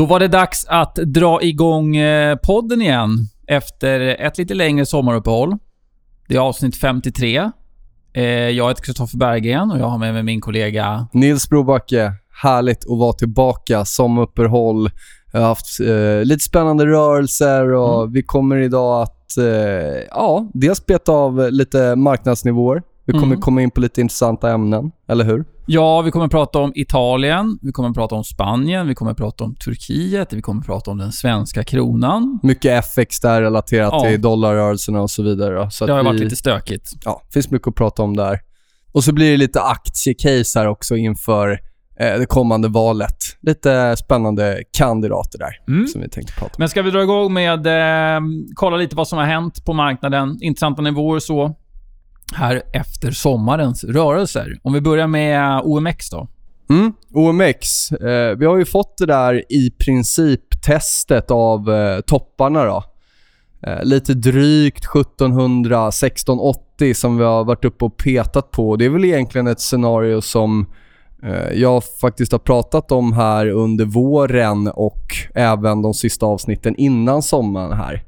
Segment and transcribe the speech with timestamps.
[0.00, 3.10] Då var det dags att dra igång eh, podden igen
[3.46, 5.56] efter ett lite längre sommaruppehåll.
[6.28, 7.50] Det är avsnitt 53.
[8.12, 11.06] Eh, jag heter Kristoffer Berggren och jag har med mig min kollega...
[11.12, 13.84] Nils Brobacke, härligt att vara tillbaka.
[13.84, 14.90] Sommaruppehåll.
[15.32, 18.12] Jag har haft eh, lite spännande rörelser och mm.
[18.12, 19.44] vi kommer idag att eh,
[20.10, 22.82] ja, dels beta av lite marknadsnivåer.
[23.12, 23.40] Vi kommer mm.
[23.40, 25.44] komma in på lite intressanta ämnen, eller hur?
[25.66, 29.54] Ja, vi kommer prata om Italien, vi kommer prata om Spanien, vi kommer prata om
[29.54, 32.38] Turkiet, vi kommer prata om den svenska kronan.
[32.42, 34.00] Mycket FX där relaterat ja.
[34.00, 35.70] till dollarrörelserna och så vidare.
[35.70, 36.90] Så det har vi, varit lite stökigt.
[37.04, 38.38] Ja, det finns mycket att prata om där.
[38.92, 41.50] Och så blir det lite aktiecase här också inför
[42.00, 43.16] eh, det kommande valet.
[43.42, 45.86] Lite spännande kandidater där mm.
[45.86, 46.56] som vi tänkte prata om.
[46.58, 48.20] Men ska vi dra igång med eh,
[48.54, 50.38] kolla lite vad som har hänt på marknaden?
[50.40, 51.56] Intressanta nivåer så
[52.34, 54.58] här efter sommarens rörelser.
[54.62, 56.28] Om vi börjar med OMX då.
[56.70, 57.92] Mm, OMX.
[57.92, 62.84] Eh, vi har ju fått det där i princip testet av eh, topparna då.
[63.66, 68.76] Eh, lite drygt 1700, 1680 som vi har varit uppe och petat på.
[68.76, 70.66] Det är väl egentligen ett scenario som
[71.22, 75.04] eh, jag faktiskt har pratat om här under våren och
[75.34, 78.02] även de sista avsnitten innan sommaren här.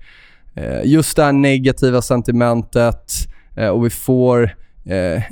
[0.55, 4.43] Eh, just det här negativa sentimentet, Eh, Eh, och vi får
[4.85, 5.23] eh,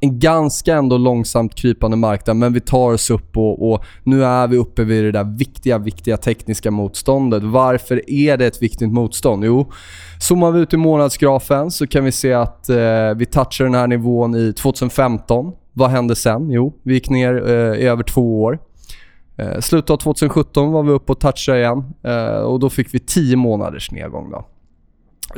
[0.00, 4.48] en ganska ändå långsamt krypande marknad, men vi tar oss upp och, och, nu är
[4.48, 7.42] vi uppe vid det där viktiga, viktiga tekniska motståndet.
[7.42, 9.44] Varför är det ett viktigt motstånd?
[9.44, 9.72] Jo,
[10.20, 13.86] zoomar vi ut i månadsgrafen så kan vi se att eh, vi touchar den här
[13.86, 15.52] nivån i 2015.
[15.72, 16.50] Vad hände sen?
[16.50, 18.58] Jo, vi gick ner eh, i över två år.
[19.36, 22.98] Eh, slutet av 2017 var vi uppe och touchade igen eh, och då fick vi
[22.98, 24.30] 10 månaders nedgång.
[24.30, 24.46] Då.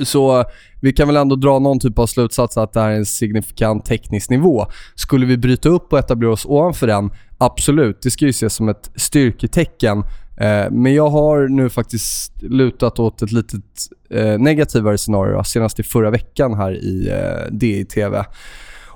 [0.03, 0.45] Så
[0.81, 3.85] vi kan väl ändå dra någon typ av slutsats att det här är en signifikant
[3.85, 4.67] teknisk nivå.
[4.95, 7.11] Skulle vi bryta upp och etablera oss ovanför den?
[7.39, 9.99] Absolut, det ska ju ses som ett styrketecken.
[10.37, 13.65] Eh, men jag har nu faktiskt lutat åt ett litet
[14.11, 18.25] eh, negativare scenario, senast i förra veckan här i eh, DI-TV.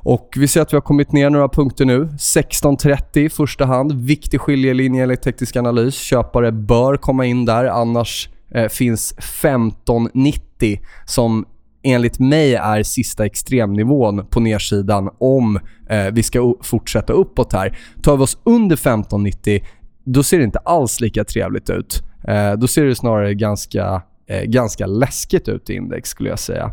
[0.00, 2.04] Och vi ser att vi har kommit ner några punkter nu.
[2.04, 3.92] 16.30 i första hand.
[3.92, 5.94] Viktig skiljelinje enligt teknisk analys.
[5.94, 11.46] Köpare bör komma in där, annars eh, finns 1590 som
[11.82, 15.60] enligt mig är sista extremnivån på nedsidan om
[15.90, 17.78] eh, vi ska fortsätta uppåt här.
[18.02, 19.64] Tar vi oss under 1590,
[20.04, 22.02] då ser det inte alls lika trevligt ut.
[22.28, 26.72] Eh, då ser det snarare ganska, eh, ganska läskigt ut i index skulle jag säga.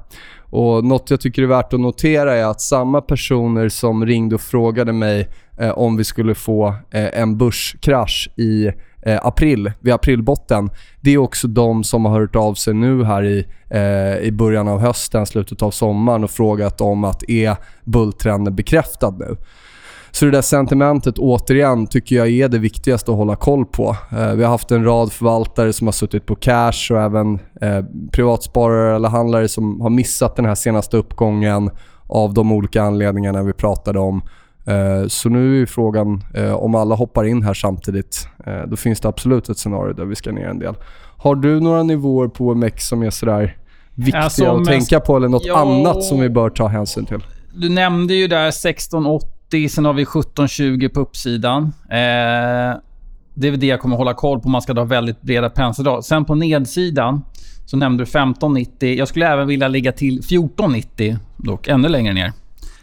[0.49, 4.41] Och Något jag tycker är värt att notera är att samma personer som ringde och
[4.41, 5.27] frågade mig
[5.59, 8.71] eh, om vi skulle få eh, en börskrasch i
[9.05, 10.69] eh, april, vid aprilbotten.
[11.01, 14.67] Det är också de som har hört av sig nu här i, eh, i början
[14.67, 19.37] av hösten, slutet av sommaren och frågat om att är bulltrenden bekräftad nu?
[20.11, 23.95] Så det där sentimentet återigen tycker jag är det viktigaste att hålla koll på.
[24.11, 27.85] Eh, vi har haft en rad förvaltare som har suttit på cash och även eh,
[28.11, 31.69] privatsparare eller handlare som har missat den här senaste uppgången
[32.07, 34.21] av de olika anledningarna vi pratade om.
[34.67, 38.27] Eh, så nu är frågan eh, om alla hoppar in här samtidigt.
[38.45, 40.75] Eh, då finns det absolut ett scenario där vi ska ner en del.
[41.17, 43.57] Har du några nivåer på OMX som är sådär
[43.95, 47.19] viktiga alltså, att tänka på eller något ja, annat som vi bör ta hänsyn till?
[47.55, 51.63] Du nämnde ju där 1680, sen har vi 1720 på uppsidan.
[51.89, 52.77] Eh,
[53.33, 56.03] det är väl det jag kommer hålla koll på man ska dra väldigt breda penseldrag.
[56.03, 57.21] Sen på nedsidan
[57.65, 58.95] så nämnde du 1590.
[58.97, 62.31] Jag skulle även vilja ligga till 1490, dock ännu längre ner.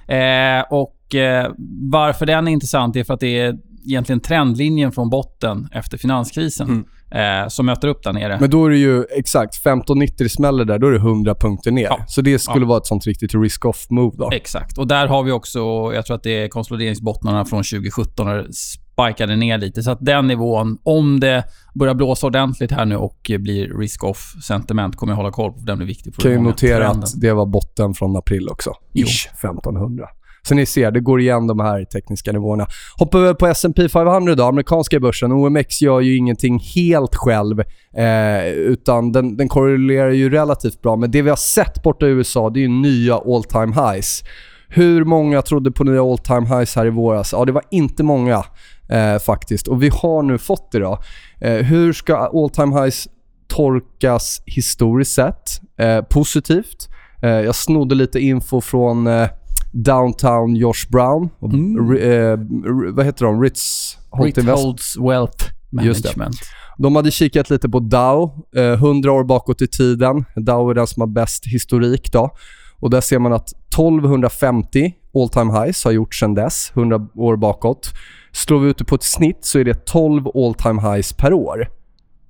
[0.07, 1.51] Eh, och eh,
[1.91, 6.85] varför den är intressant är för att det är egentligen trendlinjen från botten efter finanskrisen
[7.11, 7.43] mm.
[7.43, 8.37] eh, som möter upp där nere.
[8.41, 11.85] Men då är det ju exakt 1590 smäller där, då är det 100 punkter ner.
[11.85, 12.05] Ja.
[12.07, 12.69] Så det skulle ja.
[12.69, 14.31] vara ett sånt riktigt risk-off-move då.
[14.33, 14.79] Exakt.
[14.79, 15.59] Och där har vi också,
[15.95, 19.83] jag tror att det är konsolideringsbottnarna från 2017 när det spikade ner lite.
[19.83, 21.45] Så att den nivån, om det
[21.75, 25.59] börjar blåsa ordentligt här nu och blir risk-off sentiment, kommer jag hålla koll på.
[25.59, 26.15] För den blir viktig.
[26.15, 27.03] För kan ju notera trenden.
[27.03, 28.71] att det var botten från april också.
[28.95, 30.09] Ish, 1500.
[30.49, 32.67] Så ni ser, det går igen de här tekniska nivåerna.
[32.99, 35.33] Hoppar vi på S&P 500 då, amerikanska börsen.
[35.33, 37.61] OMX gör ju ingenting helt själv,
[37.97, 40.97] eh, utan den, den korrelerar ju relativt bra.
[40.97, 44.25] Men det vi har sett borta i USA, det är ju nya all time highs.
[44.69, 47.33] Hur många trodde på nya all time highs här i våras?
[47.33, 48.45] Ja, det var inte många
[48.89, 49.69] eh, faktiskt.
[49.69, 50.99] Och vi har nu fått det då.
[51.41, 53.09] Eh, hur ska all time highs
[53.49, 55.61] tolkas historiskt sett?
[55.79, 56.89] Eh, positivt.
[57.23, 59.29] Eh, jag snodde lite info från eh,
[59.73, 61.29] Downtown Josh Brown.
[61.39, 61.97] Och, Mm.
[61.97, 62.39] eh,
[62.95, 63.43] vad heter de?
[63.43, 64.59] Ritz Holt Invest.
[64.59, 65.45] Ritholds Wealth.
[65.71, 66.37] Management.
[66.79, 70.25] De hade kikat lite på Dow, eh, 100 år bakåt i tiden.
[70.37, 72.31] Dow är den som har bäst historik då.
[72.81, 77.37] Och där ser man att 1250 all time highs har gjorts sedan dess, 100 år
[77.37, 77.91] bakåt.
[78.33, 81.33] Slår vi ut det på ett snitt så är det 12 all time highs per
[81.33, 81.69] år.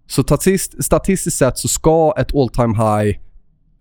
[0.06, 3.19] Så statist, statistiskt sett så ska ett all time high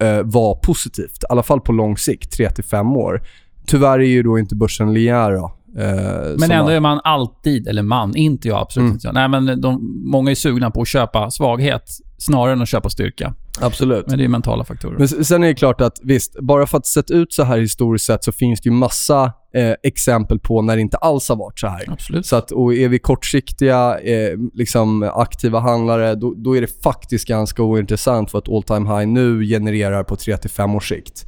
[0.01, 3.21] eh, vara positivt, i alla fall på lång sikt, 3-5 år.
[3.67, 5.53] Tyvärr är ju då inte börsen linjär då.
[5.81, 8.93] eh, Men ändå är man alltid, eller man, inte jag absolut Mm.
[8.93, 9.13] inte jag.
[9.13, 11.83] Nej, men de, många är sugna på att köpa svaghet
[12.17, 13.33] snarare än att köpa styrka.
[13.61, 14.07] Absolut.
[14.07, 14.95] Men det är mentala faktorer.
[14.97, 18.05] Men sen är det klart att visst, bara för att sett ut så här historiskt
[18.05, 19.23] sett så finns det ju massa
[19.55, 21.83] eh, exempel på när det inte alls har varit så här.
[21.87, 22.25] Absolut.
[22.25, 27.27] Så att, och är vi kortsiktiga, eh, liksom aktiva handlare, då, då är det faktiskt
[27.27, 31.25] ganska ointressant vad ett all time high nu genererar på 3-5 års sikt.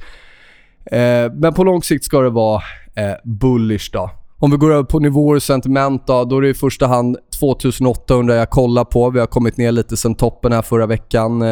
[0.86, 2.62] Eh, men på lång sikt ska det vara
[2.96, 4.10] eh, bullish då.
[4.38, 7.16] Om vi går över på nivåer och sentiment då, då är det i första hand
[7.40, 9.10] 2800 jag kollar på.
[9.10, 11.42] Vi har kommit ner lite sen toppen här förra veckan.
[11.42, 11.48] Eh,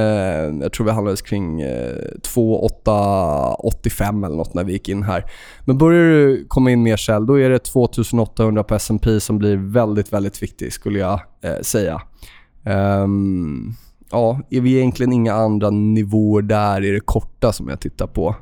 [0.63, 1.97] jag tror vi handlades kring eh,
[2.35, 5.25] 2885 eller något när vi gick in här.
[5.65, 9.57] Men börjar det komma in mer sälj, då är det 2800 på S&P som blir
[9.57, 12.03] väldigt, väldigt viktig skulle jag eh, säga.
[12.65, 13.75] Um,
[14.11, 18.37] ja, är vi egentligen inga andra nivåer där i det korta som jag tittar på?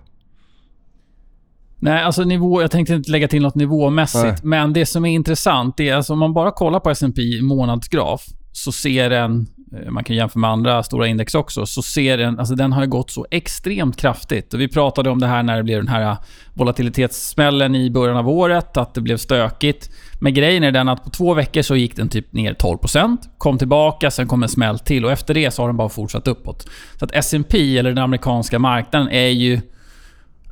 [1.83, 4.25] Nej, alltså nivå, jag tänkte inte lägga till något nivåmässigt.
[4.25, 4.37] Nej.
[4.43, 8.73] Men det som är intressant är alltså om man bara kollar på S&P månadsgraf så
[8.73, 12.55] ser den, eh, man kan jämföra med andra stora index också, så ser den, alltså
[12.55, 14.55] den har gått så extremt kraftigt.
[14.55, 16.17] Och vi pratade om det här när det blev den här
[16.55, 19.91] volatilitetssmällen i början av året, att det blev stökigt.
[20.21, 23.59] Men grejen är den att på två veckor så gick den typ ner 12%, kom
[23.59, 26.69] tillbaka, sen kom en smäll till och efter det så har den bara fortsatt uppåt.
[26.99, 29.61] Så att S&P eller den amerikanska marknaden, är ju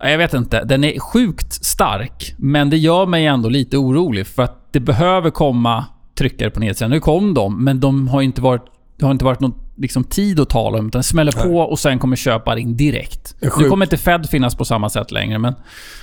[0.01, 0.65] Jag vet inte.
[0.65, 5.31] Den är sjukt stark, men det gör mig ändå lite orolig för att det behöver
[5.31, 5.85] komma
[6.19, 6.91] tryckare på nedsidan.
[6.91, 8.65] Nu kom de, men de har inte varit,
[8.99, 10.87] det har inte varit någon liksom, tid att tala om.
[10.87, 13.35] Utan smäller på och sen kommer köpare in direkt.
[13.41, 15.55] Nu kommer inte Fed finnas på samma sätt längre, men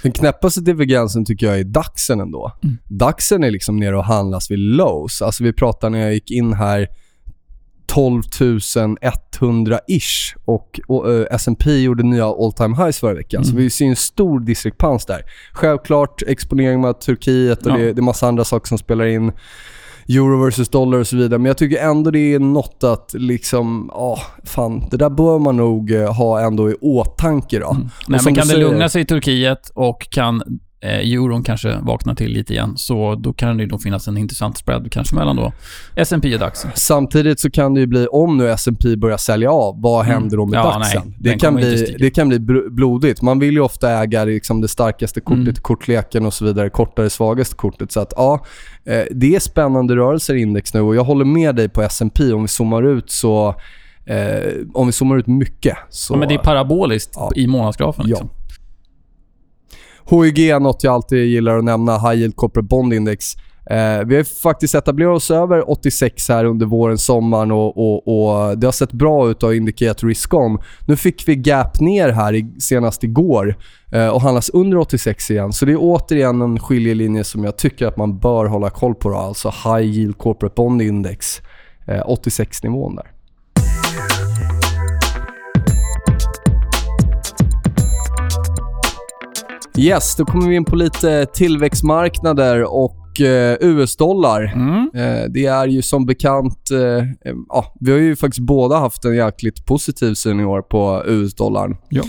[0.03, 2.51] Den knäppaste divergensen tycker jag är DAXen ändå.
[2.63, 2.77] Mm.
[2.87, 5.21] DAXen är liksom nere och handlas vid lows.
[5.21, 6.87] Alltså vi pratar när jag gick in här
[7.95, 8.21] 12
[9.39, 13.45] 100-ish och, och eh, S&P gjorde nya all time highs förra veckan.
[13.45, 13.63] Så Mm.
[13.63, 15.21] vi ser en stor diskrepans där.
[15.53, 17.77] Självklart exponering mot Turkiet och Ja.
[17.77, 19.31] det, det är massa andra saker som spelar in.
[20.09, 21.39] Euro versus dollar och så vidare.
[21.39, 25.57] Men jag tycker ändå det är något att liksom, ja, fan, det där bör man
[25.57, 27.71] nog eh, ha ändå i åtanke då.
[27.71, 27.89] Mm.
[28.07, 32.15] Nej, men kan det säger- lugna sig i Turkiet och kan eh, euron kanske vakna
[32.15, 35.53] till lite igen, så då kan det nog finnas en intressant spread kanske mellan då
[35.95, 36.65] S&P och DAX.
[36.75, 40.13] Samtidigt så kan det ju bli, om nu S&P börjar sälja av, vad Mm.
[40.13, 41.01] händer då med Ja, DAXen?
[41.05, 43.21] nej, det, kan bli, det kan bli blodigt.
[43.21, 45.53] Man vill ju ofta äga liksom det starkaste kortet Mm.
[45.57, 47.91] i kortleken och så vidare, kortare svagaste kortet.
[47.91, 48.45] Så att ja,
[48.85, 52.33] eh, det är spännande rörelser i index nu och jag håller med dig på S&P
[52.33, 53.55] om vi zoomar ut så
[54.07, 56.13] Eh, om vi zoomar ut mycket så...
[56.13, 57.31] Ja, men det är paraboliskt Ja.
[57.35, 58.05] i månadsgrafen.
[58.07, 58.29] Liksom.
[60.09, 63.35] HYG är något jag alltid gillar att nämna, High Yield Corporate Bond Index.
[63.69, 68.57] Eh, vi har faktiskt etablerat oss över 86 här under våren, sommaren och, och, och
[68.57, 70.57] det har sett bra ut och indikerat risk on.
[70.87, 73.55] Nu fick vi gap ner här i, senast igår
[73.91, 75.53] eh, och handlas under 86 igen.
[75.53, 79.09] Så det är återigen en skiljelinje som jag tycker att man bör hålla koll på.
[79.09, 79.15] Då.
[79.15, 81.41] Alltså High Yield Corporate Bond Index,
[81.87, 83.14] eh, 86-nivån där.
[89.77, 94.43] Yes, då kommer vi in på lite tillväxtmarknader och eh, US-dollar.
[94.55, 94.89] Mm.
[94.93, 96.71] Eh, det är ju som bekant...
[96.71, 101.03] Eh, ja, vi har ju faktiskt båda haft en jäkligt positiv syn i år på
[101.05, 101.77] US-dollarn.
[101.89, 102.03] Ja.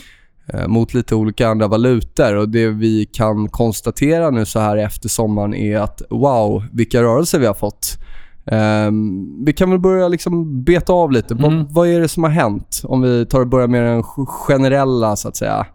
[0.67, 2.37] Mot lite olika andra valutor.
[2.37, 7.39] Och Det vi kan konstatera nu så här efter sommaren är att wow, vilka rörelser
[7.39, 7.99] vi har fått.
[8.47, 11.35] Ehm, vi kan väl börja liksom beta av lite.
[11.35, 11.43] Mm.
[11.43, 12.83] Vad, vad är det som har hänt?
[12.85, 15.67] Om vi tar och börjar med den generella, så att säga,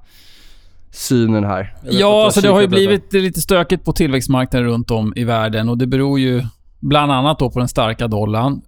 [0.92, 1.76] synen här.
[1.90, 5.78] Ja, alltså det har ju blivit lite stökigt på tillväxtmarknader runt om i världen och
[5.78, 6.44] det beror ju
[6.80, 8.62] bland annat då på den starka dollarn.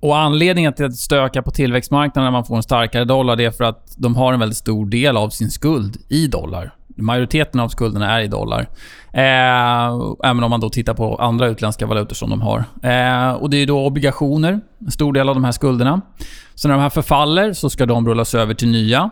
[0.00, 3.50] Och Anledningen till att stöka på tillväxtmarknaden när man får en starkare dollar det är
[3.50, 6.74] för att de har en väldigt stor del av sin skuld i dollar.
[6.96, 8.60] Majoriteten av skulderna är i dollar.
[9.12, 12.58] Eh, även om man då tittar på andra utländska valutor som de har.
[12.82, 16.00] Eh, och Det är då obligationer, en stor del av de här skulderna.
[16.54, 19.10] Så när de här förfaller så ska de rullas över till nya.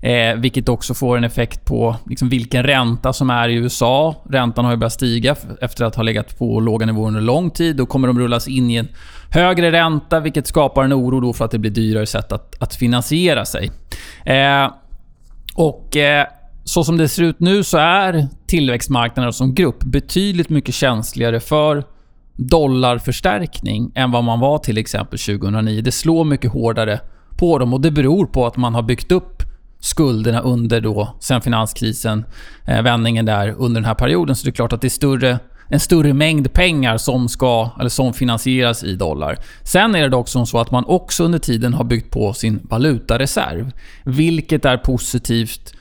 [0.00, 4.24] Eh, vilket också får en effekt på liksom, vilken ränta som är i USA.
[4.30, 7.76] Räntan har ju börjat stiga efter att ha legat på låga nivåer under lång tid.
[7.76, 8.88] Då kommer de rullas in i en
[9.30, 12.74] högre ränta, vilket skapar en oro då för att det blir dyrare sätt att, att
[12.74, 13.70] finansiera sig.
[14.24, 14.70] Eh,
[15.54, 16.26] och eh,
[16.64, 21.84] så som det ser ut nu så är tillväxtmarknaderna som grupp betydligt mycket känsligare för
[22.36, 25.82] dollarförstärkning än vad man var till exempel 2009.
[25.82, 27.00] Det slår mycket hårdare
[27.38, 29.42] på dem och det beror på att man har byggt upp
[29.80, 32.24] skulderna under då, sen finanskrisen,
[32.66, 34.36] eh, vändningen där under den här perioden.
[34.36, 37.90] Så det är klart att det är större, en större mängd pengar som ska, eller
[37.90, 39.38] som finansieras i dollar.
[39.62, 42.60] Sen är det dock som så att man också under tiden har byggt på sin
[42.62, 43.72] valutareserv.
[44.04, 45.74] Vilket är positivt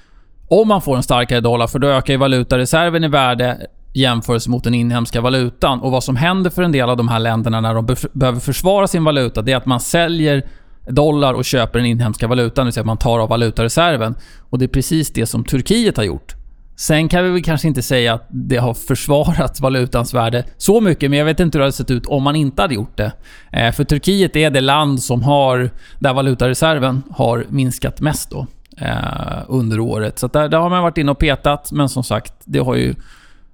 [0.48, 4.64] om man får en starkare dollar, för då ökar ju valutareserven i värde jämförelse mot
[4.64, 5.82] den inhemska valutan.
[5.82, 8.88] Och Vad som händer för en del av de här länderna när de behöver försvara
[8.88, 10.44] sin valuta, det är att man säljer
[10.88, 14.16] dollar och köper den inhemska valutan, det vill säga att man tar av valutareserven.
[14.50, 16.36] Och Det är precis det som Turkiet har gjort.
[16.78, 21.10] Sen kan vi väl kanske inte säga att det har försvarat valutans värde så mycket,
[21.10, 23.12] men jag vet inte hur det hade sett ut om man inte hade gjort det.
[23.52, 29.44] Eh, för Turkiet är det land som har, där valutareserven har minskat mest då, eh,
[29.48, 30.20] under året.
[30.20, 32.96] Så där, där, har man varit inne och petat, men som sagt, det har ju,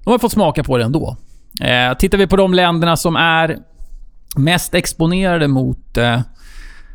[0.04, 1.18] de har fått smaka på det ändå.
[1.62, 3.58] Eh, tittar vi på de länderna som är
[4.36, 5.98] mest exponerade mot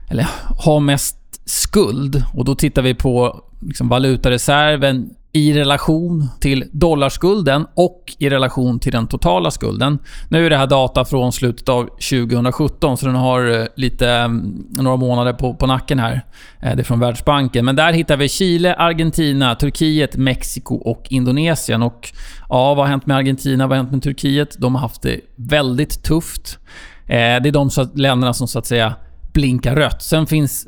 [0.08, 0.26] eller
[0.58, 2.24] har mest skuld.
[2.34, 8.92] Och Då tittar vi på liksom valutareserven i relation till dollarskulden och i relation till
[8.92, 9.98] den totala skulden.
[10.28, 14.66] Nu är det här data från slutet av 2017, så den har eh, lite, mm,
[14.70, 16.24] några månader på, på nacken här.
[16.60, 17.64] Eh, det är från Världsbanken.
[17.64, 21.82] Men där hittar vi Chile, Argentina, Turkiet, Mexiko och Indonesien.
[21.82, 22.12] Och
[22.48, 23.66] ja, Vad har hänt med Argentina?
[23.66, 24.56] Vad har hänt med Turkiet?
[24.58, 26.58] De har haft det väldigt tufft.
[27.06, 28.94] Eh, det är de länderna som så att säga
[29.36, 30.02] blinkar rött.
[30.02, 30.66] Sen finns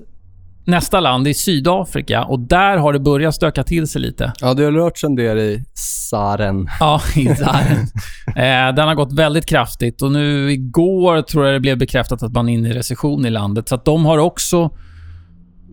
[0.65, 4.33] nästa land i Sydafrika och där har det börjat stöka till sig lite.
[4.41, 6.69] Ja, det har rört sig en del i Saren.
[6.81, 7.79] Ja, i Saren.
[8.27, 12.33] eh, den har gått väldigt kraftigt och nu igår tror jag det blev bekräftat att
[12.33, 13.69] man är inne i recession i landet.
[13.69, 14.71] Så att de har också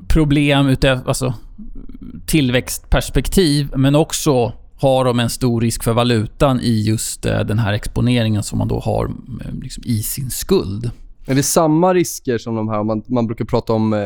[0.08, 1.34] problem utöver alltså,
[2.26, 7.74] tillväxtperspektiv, men också har de en stor risk för valutan i just eh, den här
[7.74, 10.92] exponeringen som man då har eh, liksom, i sin skuld.
[11.28, 14.00] Är det samma risker som de här, man, man brukar prata om eh,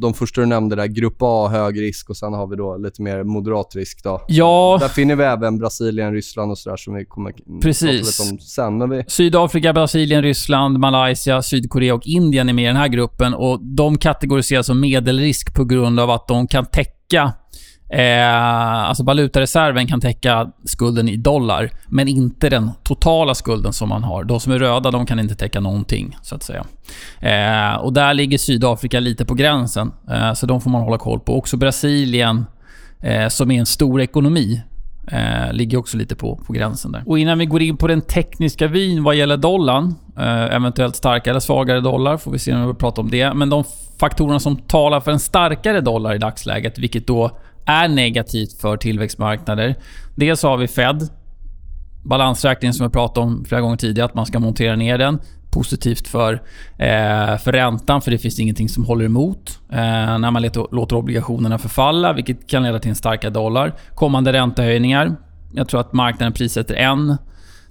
[0.00, 3.02] de första du nämnde där, grupp A, hög risk och sen har vi då lite
[3.02, 4.24] mer moderat risk då.
[4.28, 4.78] Ja.
[4.80, 7.82] Där finner vi även Brasilien, Ryssland och sådär som vi kommer Precis.
[7.82, 8.78] prata lite om sen.
[8.78, 9.04] Men vi...
[9.06, 13.98] Sydafrika, Brasilien, Ryssland, Malaysia, Sydkorea och Indien är med i den här gruppen och de
[13.98, 17.32] kategoriseras som medelrisk på grund av att de kan täcka
[17.92, 24.04] Eh, alltså valutareserven kan täcka skulden i dollar, men inte den totala skulden som man
[24.04, 24.24] har.
[24.24, 26.64] De som är röda de kan inte täcka någonting, så att säga.
[27.20, 31.20] Eh, och Där ligger Sydafrika lite på gränsen, eh, så de får man hålla koll
[31.20, 31.38] på.
[31.38, 32.46] Också Brasilien,
[33.02, 34.62] eh, som är en stor ekonomi,
[35.12, 37.02] Eh, ligger också lite på, på gränsen där.
[37.06, 41.32] Och innan vi går in på den tekniska vyn vad gäller dollarn, eh, eventuellt starkare
[41.32, 43.34] eller svagare dollar, får vi se när vi pratar om det.
[43.34, 43.64] Men de
[44.00, 47.30] faktorerna som talar för en starkare dollar i dagsläget, vilket då
[47.70, 49.74] är negativt för tillväxtmarknader.
[50.14, 51.08] Dels har vi Fed,
[52.02, 55.20] balansräkningen som jag pratade om flera gånger tidigare, att man ska montera ner den.
[55.50, 56.32] Positivt för,
[56.78, 59.78] eh, för räntan, för det finns ingenting som håller emot eh,
[60.18, 63.74] när man låter, låter obligationerna förfalla, vilket kan leda till en starkare dollar.
[63.94, 65.16] Kommande räntehöjningar.
[65.54, 67.16] Jag tror att marknaden prissätter en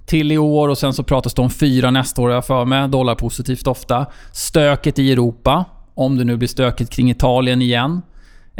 [0.06, 2.88] till i år och sen så pratas det om fyra nästa år, jag för mig.
[2.88, 4.06] Dollar positivt ofta.
[4.32, 5.64] Stöket i Europa.
[5.94, 8.02] Om det nu blir stökigt kring Italien igen.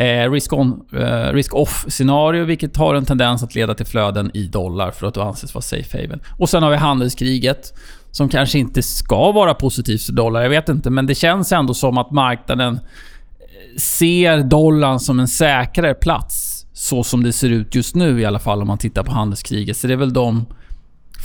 [0.00, 5.14] Eh, eh, Risk-off-scenario, vilket har en tendens att leda till flöden i dollar för att
[5.14, 6.20] då anses vara safe haven.
[6.38, 7.74] Och sen har vi handelskriget,
[8.10, 10.90] som kanske inte ska vara positivt för dollar, jag vet inte.
[10.90, 16.66] Men det känns ändå som att marknaden eh, ser dollarn som en säkrare plats.
[16.72, 19.76] Så som det ser ut just nu i alla fall om man tittar på handelskriget.
[19.76, 20.46] Så det är väl de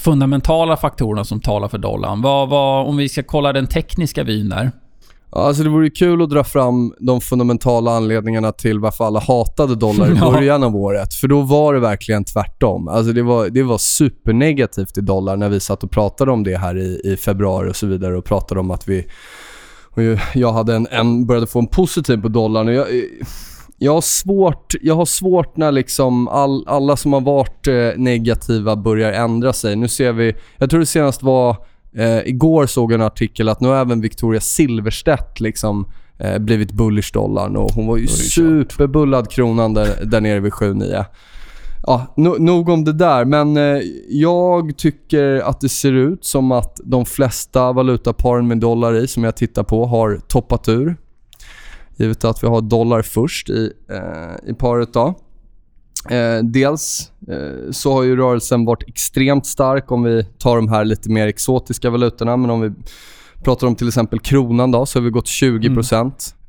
[0.03, 2.21] fundamentala faktorerna som talar för dollarn.
[2.21, 4.71] Vad, vad, om vi ska kolla den tekniska vyn där.
[5.35, 10.11] Alltså det vore kul att dra fram de fundamentala anledningarna till varför alla hatade dollar
[10.11, 11.13] i början av året.
[11.13, 12.87] För då var det verkligen tvärtom.
[12.87, 16.57] Alltså det, var, det var supernegativt i dollar när vi satt och pratade om det
[16.57, 19.07] här i, i februari och så vidare och pratade om att vi...
[20.33, 22.67] jag hade en, en, började få en positiv på dollarn.
[22.67, 22.87] Och jag,
[23.77, 28.75] jag, har svårt, jag har svårt när liksom all, alla som har varit eh, negativa
[28.75, 29.75] börjar ändra sig.
[29.75, 30.35] Nu ser vi...
[30.57, 31.57] Jag tror det senast var
[31.97, 35.87] Eh, igår såg jag en artikel att nu har även Victoria Silverstedt liksom
[36.17, 41.05] eh, blivit bullish dollarn och hon var ju superbullad kronan där, där nere vid 7-9.
[41.87, 46.51] Ja, no, nog om det där, men eh, jag tycker att det ser ut som
[46.51, 50.97] att de flesta valutaparen med dollar i som jag tittar på har toppat ur.
[51.95, 54.93] Givet att vi har dollar först i, eh, i paret.
[54.93, 55.13] Då.
[56.09, 60.85] Eh, dels eh, så har ju rörelsen varit extremt stark om vi tar de här
[60.85, 62.37] lite mer exotiska valutorna.
[62.37, 62.71] Men om vi
[63.43, 65.79] pratar om till exempel kronan då, så har vi gått 20 mm.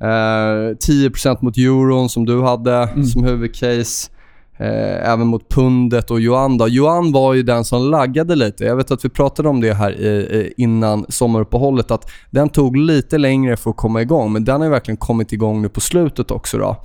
[0.01, 3.05] Eh, 10% mot euron som du hade mm.
[3.05, 4.11] som huvudcase.
[4.59, 6.59] Eh, även mot pundet och yuan.
[6.59, 6.69] Då.
[6.69, 8.65] Yuan var ju den som laggade lite.
[8.65, 11.91] Jag vet att vi pratade om det här i, innan sommaruppehållet.
[11.91, 14.33] Att den tog lite längre för att komma igång.
[14.33, 16.59] Men den har verkligen kommit igång nu på slutet också.
[16.59, 16.77] Då.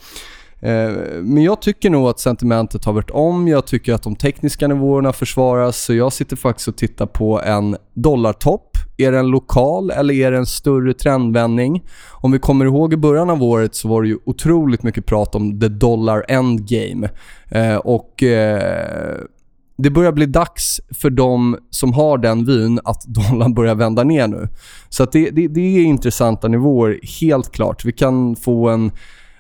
[0.62, 0.92] Eh,
[1.22, 3.48] men jag tycker nog att sentimentet har varit om.
[3.48, 5.78] Jag tycker att de tekniska nivåerna försvaras.
[5.78, 8.78] Så jag sitter faktiskt och tittar på en dollartopp.
[8.98, 11.84] Är det en lokal eller är det en större trendvändning?
[12.12, 15.36] Om vi kommer ihåg i början av året så var det ju otroligt mycket prat
[15.36, 17.10] om the dollar endgame.
[17.50, 19.18] Eh, och eh,
[19.78, 24.28] det börjar bli dags för de som har den vyn att dollarn börjar vända ner
[24.28, 24.48] nu.
[24.90, 27.86] Så det, det, det är intressanta nivåer, helt klart.
[27.86, 28.92] Vi kan få en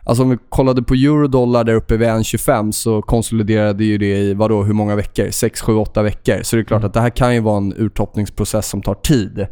[0.03, 4.33] Alltså om vi kollade på eurodollar där uppe vid 1,25 så konsoliderade ju det i
[4.33, 5.31] vadå, hur många veckor?
[5.31, 6.43] 6, 7, 8 veckor.
[6.43, 6.87] Så det är klart mm.
[6.87, 9.47] att det här kan ju vara en urtoppningsprocess som tar tid.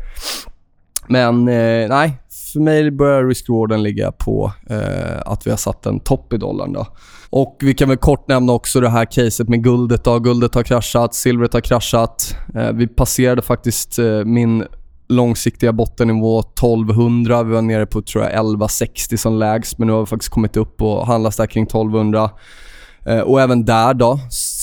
[1.08, 2.20] Men eh, nej,
[2.54, 6.74] för mig börjar risk-rewarden ligga på eh, att vi har satt en topp i dollarn.
[6.74, 6.88] Då.
[7.30, 10.04] Och Vi kan väl kort nämna också det här caset med guldet.
[10.04, 10.20] Då.
[10.20, 12.36] Guldet har kraschat, silvret har kraschat.
[12.56, 14.66] Eh, vi passerade faktiskt eh, min
[15.10, 17.44] långsiktiga bottennivå 1200.
[17.44, 20.58] Vi var nere på tror jag 1160 som lägst, men nu har vi faktiskt kommit
[20.58, 22.30] upp och handlas där kring 1200.
[23.06, 24.20] Eh, och även där då,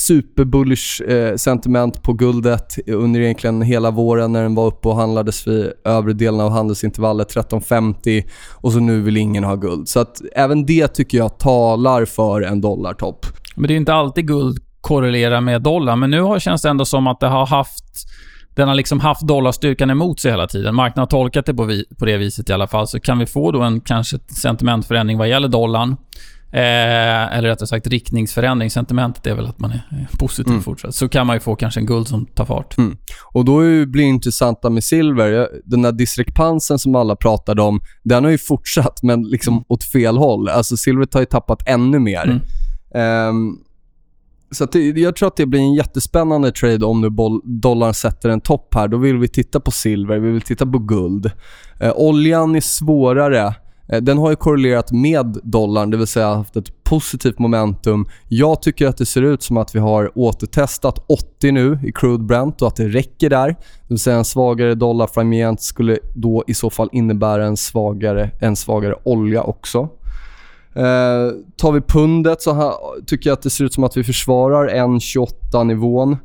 [0.07, 5.47] superbullish eh, sentiment på guldet under egentligen hela våren när den var uppe och handlades
[5.47, 8.23] vid övre delen av handelsintervallet 1350
[8.53, 9.89] och så nu vill ingen ha guld.
[9.89, 13.25] Så att även det tycker jag talar för en dollartopp.
[13.55, 17.07] Men det är inte alltid guld korrelerar med dollar, men nu känns det ändå som
[17.07, 17.83] att det har haft
[18.57, 20.75] den har liksom haft dollarstyrkan emot sig hela tiden.
[20.75, 22.87] Marknaden har tolkat det på, vi, på det viset i alla fall.
[22.87, 25.95] Så kan vi få då en kanske sentimentförändring vad gäller dollarn.
[26.51, 28.69] Eh, eller rättare sagt riktningsförändring.
[28.69, 30.63] Sentimentet är väl att man är positiv mm.
[30.63, 30.95] fortsatt.
[30.95, 32.77] Så kan man ju få kanske en guld som tar fart.
[32.77, 32.97] Mm.
[33.33, 35.49] Och då blir det intressanta med silver.
[35.65, 39.63] Den där diskrepansen som alla pratade om, den har ju fortsatt men liksom mm.
[39.67, 40.49] åt fel håll.
[40.49, 42.41] Alltså silvret har ju tappat ännu mer.
[43.29, 43.59] Um,
[44.51, 47.09] så det, jag tror att det blir en jättespännande trade om nu
[47.43, 48.87] dollarn sätter en topp här.
[48.87, 51.31] Då vill vi titta på silver, vi vill titta på guld.
[51.79, 53.55] Eh, oljan är svårare.
[53.89, 58.05] Eh, den har ju korrelerat med dollarn, det vill säga haft ett positivt momentum.
[58.27, 62.23] Jag tycker att det ser ut som att vi har återtestat 80 nu i crude
[62.23, 63.47] Brent och att det räcker där.
[63.47, 63.55] Det
[63.87, 68.55] vill säga en svagare dollar framgent skulle då i så fall innebära en svagare, en
[68.55, 69.89] svagare olja också.
[70.77, 74.03] Eh, tar vi pundet så ha, tycker jag att det ser ut som att vi
[74.03, 76.17] försvarar 1,28-nivån.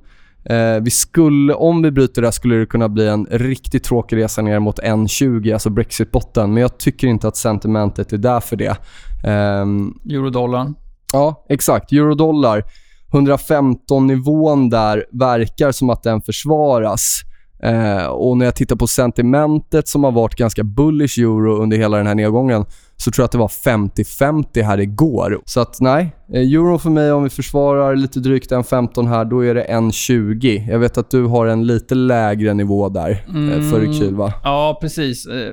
[0.45, 4.43] Eh, vi skulle, om vi bryter det skulle det kunna bli en riktigt tråkig resa
[4.43, 6.55] ner mot 1,20, alltså Brexit-botten.
[6.55, 8.77] Men jag tycker inte att sentimentet är där för det.
[9.25, 9.67] Eh,
[10.15, 10.75] Eurodollarn?
[11.13, 11.93] Ja, exakt.
[11.93, 12.65] Eurodollar.
[13.13, 17.21] 115-nivån där verkar som att den försvaras.
[17.63, 21.97] Eh, och när jag tittar på sentimentet som har varit ganska bullish euro under hela
[21.97, 22.65] den här nedgången
[23.03, 25.41] så tror jag att det var 50-50 här igår.
[25.45, 29.25] Så att nej, eh, euro för mig om vi försvarar lite drygt en 15 här,
[29.25, 30.71] då är det 1,20.
[30.71, 34.33] Jag vet att du har en lite lägre nivå där eh, mm, för rekyl va?
[34.45, 35.27] Ja, precis.
[35.27, 35.53] Eh,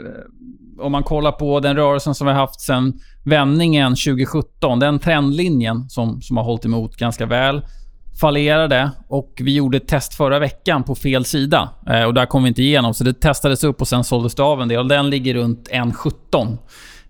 [0.82, 2.94] om man kollar på den rörelsen som vi har haft sen
[3.26, 7.62] vändningen 2017, den trendlinjen som, som har hållit emot ganska väl
[8.20, 11.70] fallerade och vi gjorde ett test förra veckan på fel sida.
[11.88, 14.44] Eh, och Där kom vi inte igenom, så det testades upp och sen såldes det
[14.44, 14.88] av en del.
[14.88, 16.58] Den ligger runt 1,17.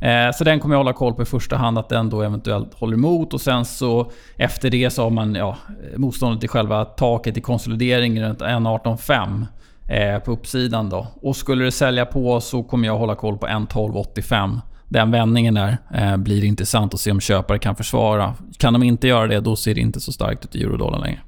[0.01, 2.73] Eh, så den kommer jag hålla koll på i första hand, att den då eventuellt
[2.73, 3.33] håller emot.
[3.33, 5.57] Och sen så efter det så har man ja,
[5.95, 9.45] motståndet i själva taket i konsolidering runt 1.18,5
[9.88, 10.89] eh, på uppsidan.
[10.89, 11.07] Då.
[11.21, 14.59] Och skulle det sälja på så kommer jag hålla koll på 1.12,85.
[14.88, 18.33] Den vändningen där eh, blir intressant att se om köpare kan försvara.
[18.57, 21.19] Kan de inte göra det, då ser det inte så starkt ut i eurodollarn längre.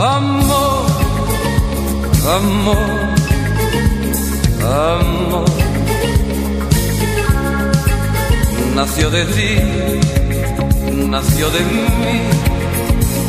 [0.00, 0.86] Amor,
[2.36, 2.76] amor,
[4.64, 5.57] amor.
[8.74, 9.56] Nació de ti,
[11.08, 11.86] nació de mí,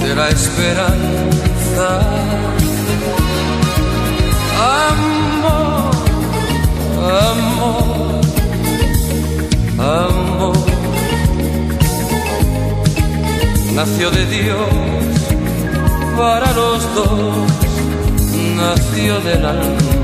[0.03, 1.87] de la esperanza.
[4.89, 5.91] Amor,
[7.31, 8.21] amor,
[9.77, 10.57] amor.
[13.73, 14.69] Nació de Dios
[16.17, 17.47] para los dos,
[18.55, 19.98] nació del alma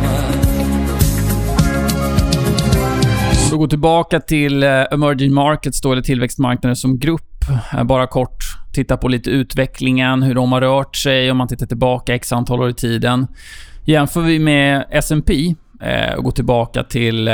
[3.50, 7.44] För att gå tillbaka till eh, emerging markets, då, eller tillväxtmarknader som grupp.
[7.74, 11.66] Eh, bara kort titta på lite utvecklingen, hur de har rört sig om man tittar
[11.66, 13.28] tillbaka x antal år i tiden.
[13.84, 17.30] Jämför vi med S&P eh, och går tillbaka till...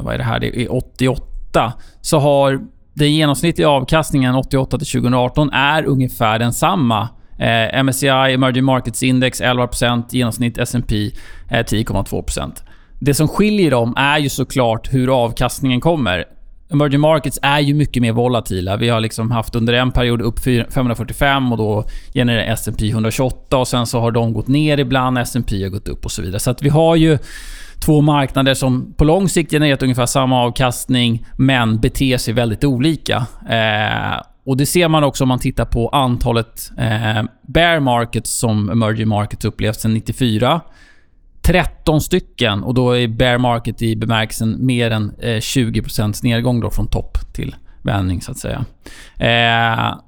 [0.00, 0.40] Vad är det här?
[0.40, 1.72] Det är 88.
[2.00, 2.60] Så har
[2.94, 7.08] den genomsnittliga avkastningen 88 till 2018 är ungefär densamma.
[7.38, 11.10] Eh, MSCI Emerging Markets Index 11%, genomsnitt S&P
[11.50, 12.62] eh, 10,2%.
[13.04, 16.24] Det som skiljer dem är ju såklart hur avkastningen kommer.
[16.72, 18.76] Emerging markets är ju mycket mer volatila.
[18.76, 20.38] Vi har liksom haft under en period upp
[20.74, 21.84] 545 och då
[22.14, 26.04] genererar S&P 128 och sen så har de gått ner ibland, S&P har gått upp
[26.04, 26.40] och så vidare.
[26.40, 27.18] Så att vi har ju
[27.84, 33.26] två marknader som på lång sikt genererat ungefär samma avkastning men beter sig väldigt olika.
[33.48, 38.70] Eh, och Det ser man också om man tittar på antalet eh, bear markets som
[38.70, 40.60] emerging markets upplevt sedan 94.
[41.42, 46.70] 13 stycken och då är bear market i bemärkelsen mer än eh, 20% nedgång då
[46.70, 48.64] från topp till vändning så att säga.
[49.18, 49.98] Eh,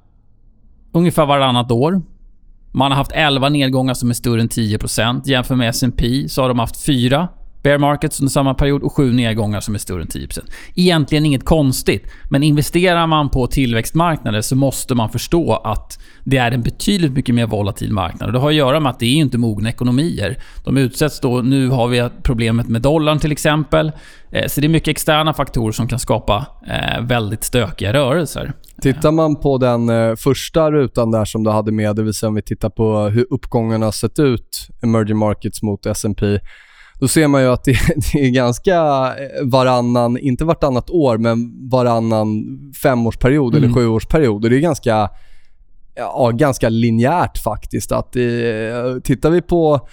[0.92, 2.02] ungefär varannat år.
[2.72, 5.22] Man har haft 11 nedgångar som är större än 10%.
[5.24, 7.28] Jämför med S&P så har de haft 4
[7.64, 10.40] bear markets under samma period och sju nedgångar som är större än 10%.
[10.74, 16.50] Egentligen inget konstigt, men investerar man på tillväxtmarknader så måste man förstå att det är
[16.50, 18.26] en betydligt mycket mer volatil marknad.
[18.28, 20.38] Och det har att göra med att det är inte mogna ekonomier.
[20.64, 21.42] De utsätts då...
[21.42, 23.92] Nu har vi problemet med dollarn till exempel.
[24.30, 28.52] Eh, så det är mycket externa faktorer som kan skapa eh, väldigt stökiga rörelser.
[28.82, 32.28] Tittar man på den eh, första rutan där som du hade med, det vill säga
[32.28, 36.38] om vi tittar på hur uppgången har sett ut, emerging markets mot S&P
[37.00, 37.72] då ser man ju att det,
[38.12, 43.64] det, är ganska eh, varannan, inte vartannat år, men varannan femårsperiod mm.
[43.64, 44.44] eller sjuårsperiod.
[44.44, 45.10] Och det är ganska,
[45.94, 47.92] ja, ganska linjärt faktiskt.
[47.92, 49.88] Att det, tittar vi på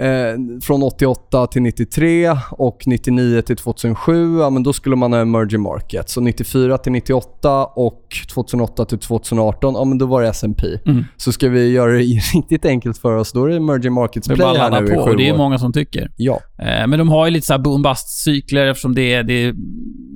[0.00, 5.20] Eh, från 88 till 93 och 99 till 2007, ja, men då skulle man ha
[5.20, 6.08] emerging market.
[6.08, 10.66] Så 94 till 98 och 2008 till 2018, ja, men då var det S&P.
[10.86, 11.04] Mm.
[11.16, 11.98] Så ska vi göra det
[12.34, 15.16] riktigt enkelt för oss, då är det emerging markets play här nu på, i sju
[15.16, 16.10] Det är många som tycker.
[16.16, 16.40] Ja.
[16.58, 19.54] Eh, men de har ju lite så boom-bust-cykler eftersom det är, det, är,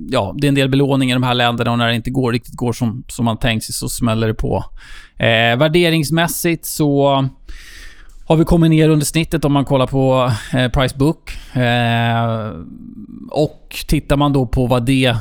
[0.09, 2.31] ja, det är en del belåning i de här länderna och när det inte går,
[2.31, 4.65] riktigt går som, som man tänkt sig så smäller det på.
[5.17, 7.25] Eh, värderingsmässigt så
[8.27, 11.31] har vi kommit ner under snittet om man kollar på eh, price book.
[11.55, 12.51] Eh,
[13.31, 15.17] och tittar man då på vad det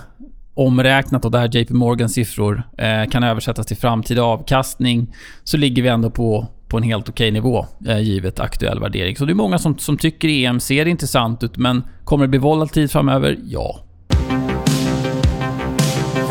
[0.54, 5.14] omräknat, och det här JP Morgans siffror, eh, kan översättas till framtida avkastning,
[5.44, 9.16] så ligger vi ändå på, på en helt okej nivå, eh, givet aktuell värdering.
[9.16, 12.38] Så det är många som, som tycker EM ser intressant ut, men kommer det bli
[12.38, 13.38] volatilt framöver?
[13.44, 13.80] Ja.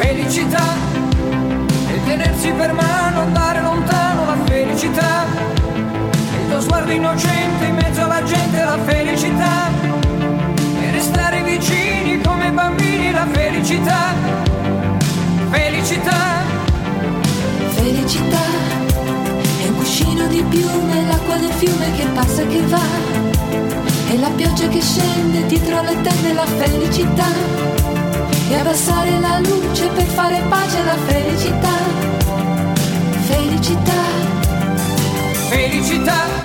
[0.02, 0.64] Felicità,
[6.96, 9.70] innocente in mezzo alla gente la felicità.
[10.82, 14.14] E restare vicini come bambini la felicità.
[15.50, 16.42] Felicità.
[17.70, 18.44] Felicità.
[19.62, 22.86] È un cuscino di piume l'acqua del fiume che passa e che va.
[24.10, 27.28] E la pioggia che scende dietro le tende la felicità.
[28.50, 31.72] E abbassare la luce per fare pace alla felicità.
[33.26, 34.13] Felicità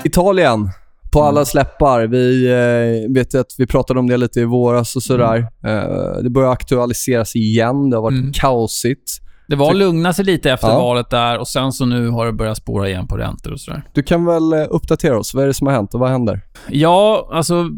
[0.05, 0.71] Italien,
[1.13, 1.47] på alla mm.
[1.47, 2.07] släppar.
[2.07, 5.47] Vi eh, vet att vi pratade om det lite i våras och sådär.
[5.65, 5.79] Mm.
[5.79, 7.91] Eh, det börjar aktualiseras igen.
[7.91, 8.33] Det har varit mm.
[8.33, 9.11] kaosigt.
[9.49, 10.79] Det var lugna sig lite efter ja.
[10.79, 13.83] valet där och sen så nu har det börjat spåra igen på räntor och sådär.
[13.95, 15.35] Du kan väl eh, uppdatera oss.
[15.35, 16.41] Vad är det som har hänt och vad händer?
[16.69, 17.69] Ja, alltså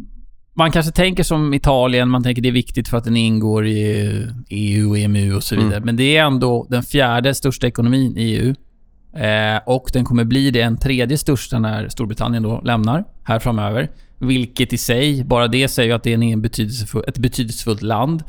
[0.54, 4.26] man kanske tänker som Italien, man tänker det är viktigt för att den ingår i
[4.48, 5.76] EU, EMU och så vidare.
[5.76, 5.86] Mm.
[5.86, 8.54] Men det är ändå den fjärde största ekonomin i EU.
[9.12, 13.90] Eh, och den kommer bli den tredje största när Storbritannien då lämnar här framöver.
[14.18, 18.24] Vilket i sig, bara det säger att det är en betydelsefull, ett betydelsefullt land.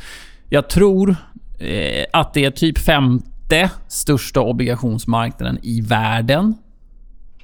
[0.50, 1.16] Jag tror
[1.60, 6.56] eh, att det är typ femte största obligationsmarknaden i världen.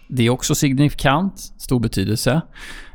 [0.08, 2.42] Det är också signifikant, stor betydelse.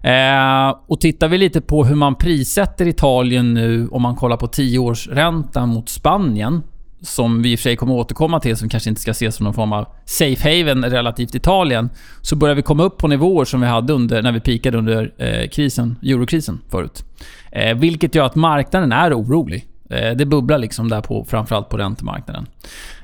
[0.03, 4.47] Eh, och tittar vi lite på hur man prissätter Italien nu om man kollar på
[4.47, 6.63] 10-årsräntan mot Spanien
[7.03, 9.45] som vi i och för sig kommer återkomma till, som kanske inte ska ses som
[9.45, 13.61] någon form av safe haven relativt Italien, så börjar vi komma upp på nivåer som
[13.61, 17.05] vi hade under, när vi pikade under eh, krisen, eurokrisen förut.
[17.53, 19.67] Eh, vilket gör att marknaden är orolig.
[19.91, 22.47] Eh, det bubblar liksom där på, framförallt på räntemarknaden.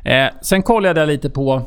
[0.05, 1.63] Eh, sen kollade jag lite på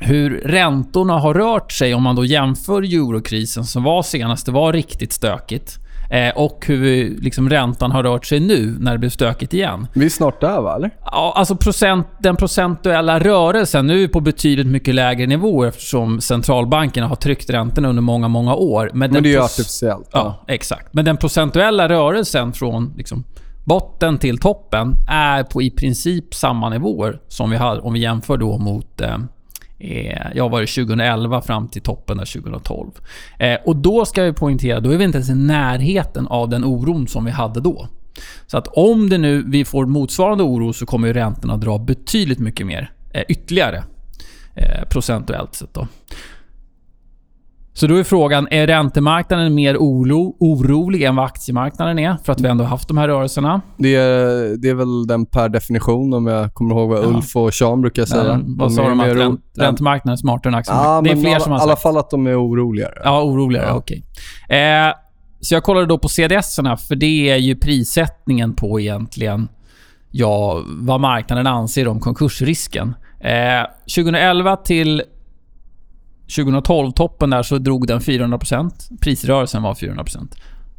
[0.00, 4.46] hur räntorna har rört sig om man då jämför eurokrisen som var senast.
[4.46, 5.78] Det var riktigt stökigt.
[6.10, 9.86] Eh, och hur liksom, räntan har rört sig nu när det blev stökigt igen.
[9.92, 10.90] Vi är snart där va, eller?
[11.04, 17.06] Ja, alltså procent, den procentuella rörelsen nu är på betydligt mycket lägre nivåer eftersom centralbankerna
[17.06, 18.90] har tryckt räntorna under många, många år.
[18.94, 20.08] Men, Men det är ju artificiellt.
[20.12, 20.94] Ja, ja, exakt.
[20.94, 23.24] Men den procentuella rörelsen från liksom,
[23.64, 28.36] botten till toppen är på i princip samma nivåer som vi hade om vi jämför
[28.36, 29.18] då mot eh
[29.78, 32.90] Eh, jag var det 2011 fram till toppen där 2012.
[33.38, 36.64] Eh, och då ska vi poängtera, då är vi inte ens i närheten av den
[36.64, 37.88] oron som vi hade då.
[38.46, 42.38] Så att om det nu vi får motsvarande oro så kommer ju räntorna dra betydligt
[42.38, 42.90] mycket mer.
[43.12, 43.84] Eh, ytterligare.
[44.54, 45.86] Eh, procentuellt sett då.
[47.78, 52.16] Så då är frågan, är räntemarknaden mer oro, orolig än vad aktiemarknaden är?
[52.24, 53.60] För att vi ändå har haft de här rörelserna.
[53.76, 57.04] Det är, det är väl den per definition, om jag kommer ihåg vad.
[57.04, 58.24] Ulf och Sean brukar säga.
[58.24, 59.00] Ja, vad sa de?
[59.00, 60.94] Att ränt, räntemarknaden är smartare än aktiemarknaden?
[60.94, 61.66] Ja, det är fler alla, som har sagt.
[61.66, 62.94] I alla fall att de är oroligare.
[63.04, 63.66] Ja, oroligare.
[63.66, 63.74] Ja.
[63.74, 64.04] Okej.
[64.46, 64.58] Okay.
[64.58, 64.92] Eh,
[65.40, 69.48] så jag kollade då på CDS-erna, för det är ju prissättningen på egentligen
[70.10, 72.94] ja, vad marknaden anser om konkursrisken.
[73.20, 75.02] Eh, 2011 till
[76.28, 78.98] 2012-toppen där så drog den 400%.
[79.00, 80.36] Prisrörelsen var 400%.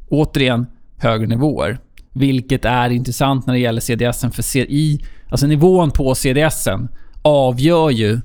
[0.09, 0.65] Återigen,
[0.97, 1.79] högre nivåer.
[2.13, 6.89] Vilket är intressant när det gäller CDSen för CI, alltså nivån på CDSen
[7.21, 8.19] avgör ju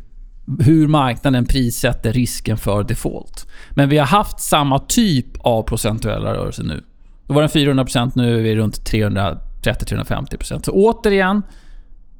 [0.60, 3.46] hur marknaden prissätter risken för default.
[3.70, 6.84] Men vi har haft samma typ av procentuella rörelser nu.
[7.26, 10.64] Då var den 400%, nu är vi runt 330-350%.
[10.64, 11.42] Så återigen,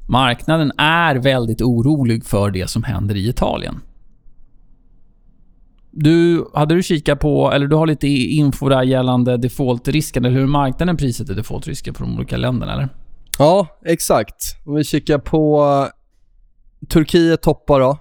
[0.06, 3.80] marknaden är väldigt orolig för det som händer i Italien.
[5.96, 10.46] Du, hade du kikat på, eller du har lite info där gällande defaultrisken, eller hur
[10.46, 12.88] marknaden prissätter defaultrisken för de olika länderna, eller?
[13.38, 14.56] Ja, exakt.
[14.66, 15.64] Om vi kikar på
[16.82, 17.98] eh, Turkiet toppar då.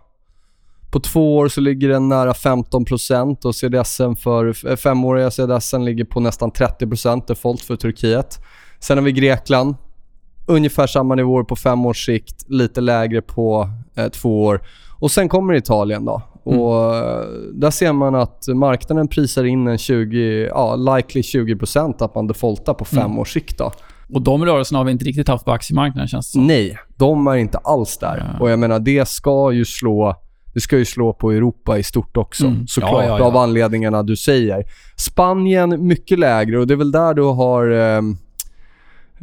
[0.91, 6.05] På två år så ligger den nära 15% och CDSen för eh, femåriga CDSen ligger
[6.05, 6.85] på nästan 30
[7.27, 8.39] default för Turkiet.
[8.79, 9.75] Sen har vi Grekland.
[10.45, 14.61] Ungefär samma nivåer på fem års sikt, lite lägre på eh, två år.
[14.99, 16.05] Och Sen kommer Italien.
[16.05, 16.21] då.
[16.45, 16.59] Mm.
[16.59, 22.15] Och eh, Där ser man att marknaden prisar in en 20, ja, likely 20% att
[22.15, 23.19] man defaultar på fem mm.
[23.19, 23.57] års sikt.
[23.57, 23.71] Då.
[24.13, 26.47] Och de rörelserna har vi inte riktigt haft på aktiemarknaden känns det som.
[26.47, 28.17] Nej, de är inte alls där.
[28.17, 28.39] Ja.
[28.39, 30.15] Och jag menar, det ska ju slå
[30.53, 32.67] det ska ju slå på Europa i stort också, mm.
[32.67, 33.25] såklart, ja, ja, ja.
[33.25, 34.63] av anledningarna du säger.
[34.97, 38.01] Spanien mycket lägre och det är väl där du har eh,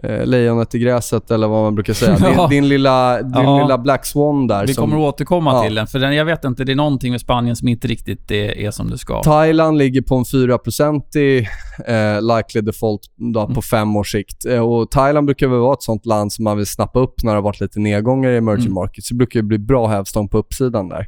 [0.02, 2.16] eh, lejonet i gräset eller vad man brukar säga.
[2.48, 3.62] Din, din lilla, din ja.
[3.62, 4.66] lilla Black Swan där.
[4.66, 5.62] Vi som, kommer återkomma ja.
[5.62, 5.86] till den.
[5.86, 8.70] För den, jag vet inte, det är någonting med Spanien som inte riktigt är, är
[8.70, 9.22] som det ska.
[9.22, 11.48] Thailand ligger på en 4-procentig
[11.86, 13.00] eh, likely default
[13.34, 13.54] då, mm.
[13.54, 14.46] på fem års sikt.
[14.46, 17.32] Eh, och Thailand brukar väl vara ett sånt land som man vill snappa upp när
[17.32, 18.74] det har varit lite nedgångar i emerging mm.
[18.74, 19.08] markets.
[19.08, 21.06] Det brukar bli bra hävstång på uppsidan där.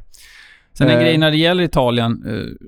[0.77, 1.01] Sen en eh.
[1.03, 2.67] grej när det gäller Italien eh,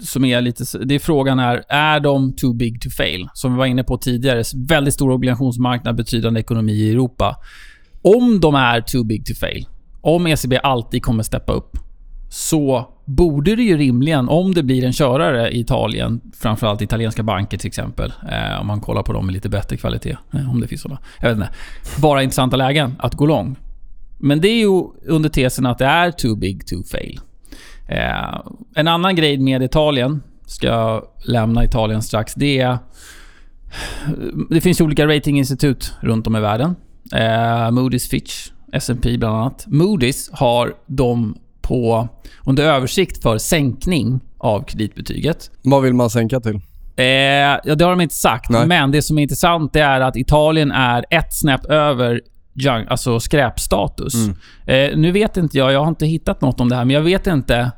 [0.00, 0.64] som är lite...
[0.84, 3.28] Det är frågan är, är de too big to fail?
[3.34, 7.36] Som vi var inne på tidigare, väldigt stor obligationsmarknad, betydande ekonomi i Europa.
[8.02, 9.66] Om de är too big to fail,
[10.00, 11.78] om ECB alltid kommer steppa upp,
[12.28, 17.58] så borde det ju rimligen, om det blir en körare i Italien, framförallt italienska banker
[17.58, 20.68] till exempel, eh, om man kollar på dem med lite bättre kvalitet, eh, om det
[20.68, 21.00] finns sådana.
[21.20, 21.50] Jag vet inte.
[22.02, 23.56] Bara intressanta lägen att gå lång.
[24.18, 27.20] Men det är ju under tesen att det är too big to fail.
[27.88, 28.40] Eh,
[28.74, 32.78] en annan grej med Italien, ska jag lämna Italien strax, det är...
[34.50, 36.76] Det finns olika ratinginstitut runt om i världen.
[37.12, 39.64] Eh, Moody's, Fitch, S&P bland annat.
[39.66, 42.08] Moody's har de på,
[42.44, 45.50] under översikt för sänkning av kreditbetyget.
[45.62, 46.60] Vad vill man sänka till?
[46.96, 47.04] Eh,
[47.64, 48.50] ja, det har de inte sagt.
[48.50, 48.66] Nej.
[48.66, 52.20] Men det som är intressant är att Italien är ett snäpp över
[52.56, 54.14] junk, alltså skräpstatus.
[54.14, 54.36] Mm.
[54.66, 57.02] Eh, nu vet inte jag, jag har inte hittat något om det här, men jag
[57.02, 57.72] vet inte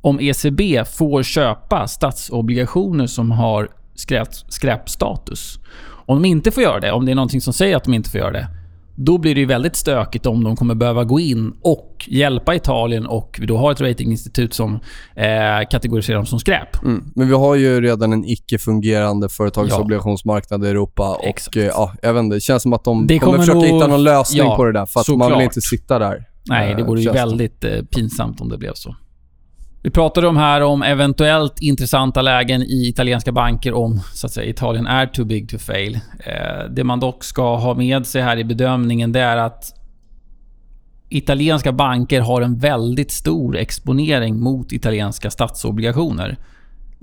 [0.00, 5.58] om ECB får köpa statsobligationer som har skräp, skräpstatus.
[6.06, 8.10] Om de inte får göra det, om det är någonting som säger att de inte
[8.10, 8.48] får göra det,
[8.96, 13.06] då blir det ju väldigt stökigt om de kommer behöva gå in och hjälpa Italien
[13.06, 14.74] och vi då har ett ratinginstitut som
[15.16, 16.82] eh, kategoriserar dem som skräp.
[16.82, 17.04] Mm.
[17.14, 20.66] Men vi har ju redan en icke-fungerande företagsobligationsmarknad ja.
[20.66, 21.56] i Europa och Exakt.
[21.56, 23.66] Eh, ja, jag vet inte, det känns som att de det kommer, kommer försöka nog...
[23.66, 26.24] hitta någon lösning ja, på det där för att man vill inte sitta där.
[26.48, 28.96] Nej, det vore ju väldigt eh, pinsamt om det blev så.
[29.84, 34.50] Vi pratade om här om eventuellt intressanta lägen i italienska banker om så att säga,
[34.50, 35.94] Italien är too big to fail.
[36.18, 39.64] Eh, det man dock ska ha med sig här i bedömningen det är att
[41.08, 46.38] italienska banker har en väldigt stor exponering mot italienska statsobligationer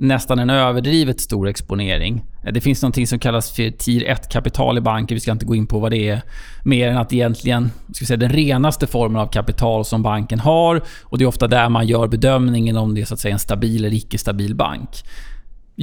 [0.01, 2.23] nästan en överdrivet stor exponering.
[2.43, 5.15] Eh, det finns något som kallas för Tier 1-kapital i banker.
[5.15, 6.21] Vi ska inte gå in på vad det är.
[6.63, 10.81] Mer än att egentligen, ska säga, den renaste formen av kapital som banken har.
[11.03, 13.39] Och Det är ofta där man gör bedömningen om det är så att säga, en
[13.39, 14.89] stabil eller icke-stabil bank.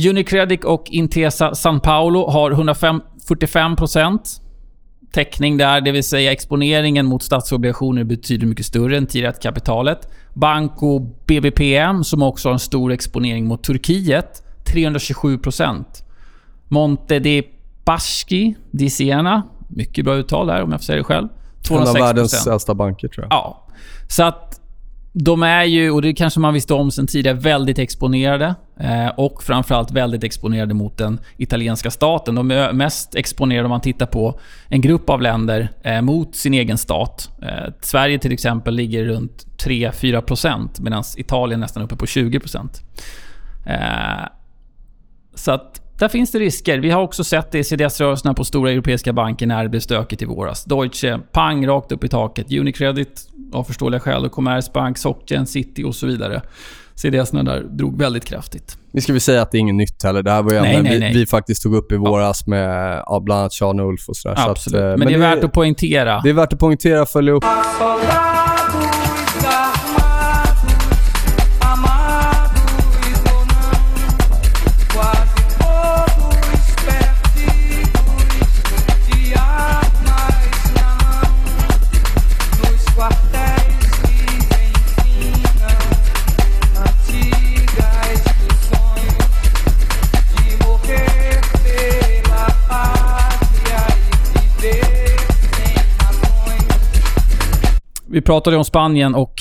[0.09, 4.41] Unicredit och Intesa San Paolo har 145%
[5.13, 10.09] täckning där, det vill säga exponeringen mot statsobligationer betyder mycket större än tier 1-kapitalet.
[10.39, 15.85] Banco BBPM, som också har en stor exponering mot Turkiet, 327%.
[16.69, 17.43] Monte de
[17.85, 19.43] Bashki di Siena.
[19.69, 21.29] Mycket bra uttal där om jag får säga det själv.
[21.71, 23.33] En av 206 världens äldsta banker tror jag.
[23.33, 23.67] Ja.
[24.09, 24.58] Så att
[25.21, 28.55] de är ju, och det kanske man visste om sen tidigare, väldigt exponerade.
[28.81, 32.35] Eh, och framförallt väldigt exponerade mot den italienska staten.
[32.35, 36.55] De är mest exponerade om man tittar på en grupp av länder eh, mot sin
[36.55, 37.31] egen stat.
[37.43, 42.69] Eh, Sverige till exempel ligger runt 3-4% medan Italien nästan uppe på 20%.
[43.67, 44.29] Eh,
[45.35, 46.79] så att där finns det risker.
[46.79, 50.23] Vi har också sett det i CDS-rörelserna på stora europeiska banker när det blev stökigt
[50.23, 50.65] i våras.
[50.65, 52.53] Deutsche, pang, rakt upp i taket.
[52.53, 56.43] Unicredit, av förståeliga skäl, och Commerzbank, Socken, City och så vidare.
[56.95, 58.79] CDS-erna där drog väldigt kraftigt.
[58.93, 60.23] Vi ska väl säga att det är inget nytt heller.
[60.23, 61.15] Det här var ju Nej, nej, vi, nej.
[61.15, 64.37] vi faktiskt tog upp i våras med ja, bland annat Sean Ulf och sådär.
[64.37, 64.81] Så Absolut.
[64.81, 66.21] att, eh, men, det är värt att poängtera.
[66.25, 67.45] Det är värt att poängtera och följa upp.
[98.11, 99.35] Vi pratade om Spanien och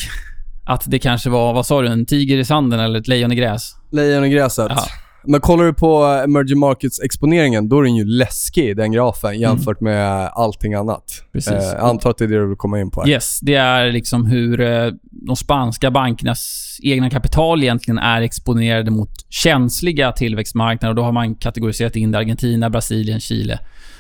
[0.66, 3.36] att det kanske var, vad sa du, en tiger i sanden eller ett lejon i
[3.36, 3.76] gräs?
[3.92, 4.68] Lejon i gräset.
[4.70, 4.84] Ja.
[5.24, 10.30] Men kollar du på emerging markets-exponeringen, då är den ju läskig, den grafen, jämfört med
[10.34, 11.04] allting annat.
[11.34, 11.52] Precis.
[11.52, 13.10] Eh, jag antar att det är det du vill komma in på här.
[13.10, 19.12] Yes, det är liksom hur eh, de spanska bankernas egna kapital egentligen är exponerade mot
[19.30, 20.90] känsliga tillväxtmarknader.
[20.90, 23.60] Och då har man kategoriserat in det Argentina, Brasilien, Chile,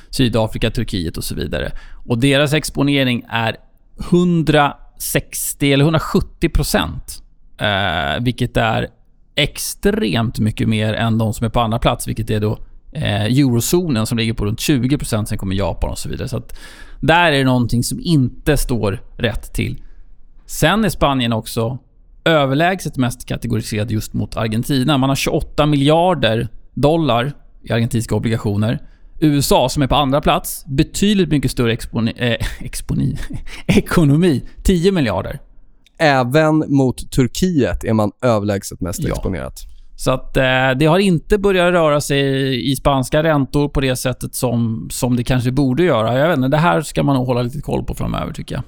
[0.10, 1.71] Sydafrika, Turkiet och så vidare.
[2.06, 3.56] Och deras exponering är
[3.99, 7.23] 160 eller 170 procent.
[7.57, 8.88] Eh, vilket är
[9.36, 12.60] extremt mycket mer än de som är på andra plats, vilket är då
[12.91, 15.29] eh, eurozonen som ligger på runt 20 procent.
[15.29, 16.27] Sen kommer Japan och så vidare.
[16.27, 16.60] Så att
[16.99, 19.83] där är det någonting som inte står rätt till.
[20.45, 21.77] Sen är Spanien också
[22.25, 24.97] överlägset mest kategoriserad just mot Argentina.
[24.97, 27.33] Man har 28 miljarder dollar
[27.63, 28.79] i argentinska obligationer.
[29.19, 33.17] USA, som är på andra plats, betydligt mycket större exponi, eh, exponi,
[33.67, 34.43] ekonomi.
[34.63, 35.39] 10 miljarder.
[35.99, 39.10] Även mot Turkiet är man överlägset mest Ja.
[39.10, 39.53] exponerat.
[39.95, 40.43] Så att eh,
[40.80, 45.23] det har inte börjat röra sig i spanska räntor på det sättet som, som det
[45.23, 46.17] kanske borde göra.
[46.19, 48.63] Jag vet inte, det här ska man nog hålla lite koll på framöver tycker jag.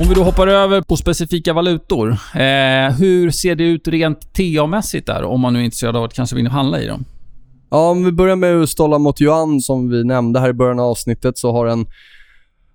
[0.00, 2.10] Om vi då hoppar över på specifika valutor.
[2.34, 5.24] Eh, hur ser det ut rent TA-mässigt där?
[5.24, 7.04] Om man nu är intresserad av att kanske vinna handla i dem.
[7.70, 10.90] Ja, om vi börjar med US-dollar mot yuan som vi nämnde här i början av
[10.90, 11.86] avsnittet så har den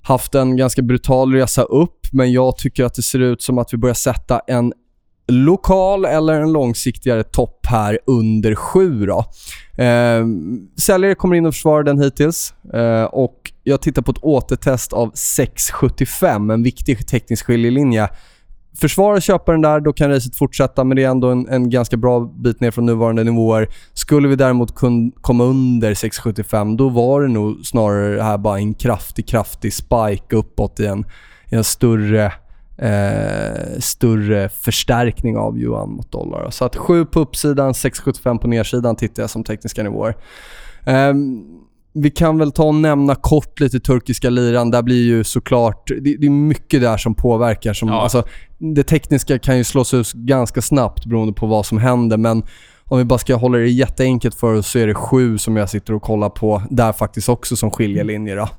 [0.01, 3.73] haft en ganska brutal resa upp men jag tycker att det ser ut som att
[3.73, 4.73] vi börjar sätta en
[5.31, 9.25] lokal eller en långsiktigare topp här under 7 då.
[9.83, 10.25] Eh,
[10.79, 15.11] säljare kommer in och försvarar den hittills eh, och jag tittar på ett återtest av
[15.13, 18.09] 6,75, en viktig teknisk skiljelinje.
[18.75, 22.19] Försvarar köparen där, då kan racet fortsätta, men det är ändå en, en ganska bra
[22.19, 23.67] bit ner från nuvarande nivåer.
[23.93, 28.73] Skulle vi däremot kun, komma under 6,75, då var det nog snarare här bara en
[28.73, 31.05] kraftig, kraftig spike uppåt i en,
[31.49, 32.33] i en större,
[32.77, 36.49] eh, större förstärkning av yuan mot dollar.
[36.49, 40.15] Så att 7 på uppsidan, 6,75 på nedsidan tittar jag som tekniska nivåer.
[40.85, 41.43] Ehm,
[41.93, 44.71] vi kan väl ta och nämna kort lite turkiska liran.
[44.71, 45.87] Där blir ju såklart...
[45.87, 47.73] Det, det är mycket där som påverkar.
[47.73, 48.01] Som, Ja.
[48.01, 48.23] alltså,
[48.57, 52.17] det tekniska kan ju slås ut ganska snabbt beroende på vad som händer.
[52.17, 52.43] Men
[52.85, 55.69] om vi bara ska hålla det jätteenkelt för oss så är det sju som jag
[55.69, 56.61] sitter och kollar på.
[56.69, 58.35] Där faktiskt också som skiljelinjer.
[58.37, 58.49] Då.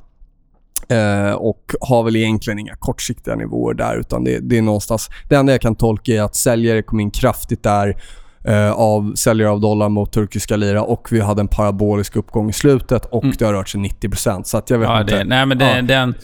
[0.88, 3.96] Eh, och har väl egentligen inga kortsiktiga nivåer där.
[4.00, 5.10] Utan det, det är någonstans...
[5.28, 7.96] Det enda jag kan tolka är att säljare kom in kraftigt där
[8.44, 12.52] eh, av säljare av dollar mot turkiska lira och vi hade en parabolisk uppgång i
[12.52, 13.36] slutet och Mm.
[13.38, 14.42] det har rört sig 90%.
[14.44, 15.16] Så att jag vet Ja, inte.
[15.18, 15.82] det, nej, men det, Ja.
[15.82, 16.14] den,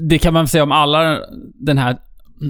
[0.00, 1.18] det kan man säga om alla
[1.54, 1.96] den här,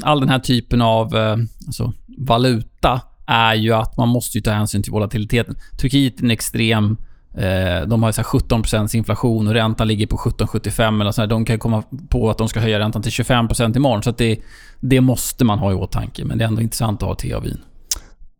[0.03, 4.51] all den här typen av eh, alltså, valuta är ju att man måste ju ta
[4.51, 5.55] hänsyn till volatiliteten.
[5.81, 6.97] Turkiet är en extrem...
[7.37, 11.27] Eh, de har så 17% inflation och räntan ligger på 17,75 eller så.
[11.27, 14.03] De kan komma på att de ska höja räntan till 25% imorgon.
[14.03, 14.39] Så att det,
[14.81, 16.25] det måste man ha i åtanke.
[16.25, 17.59] Men det är ändå intressant att ha te och vin.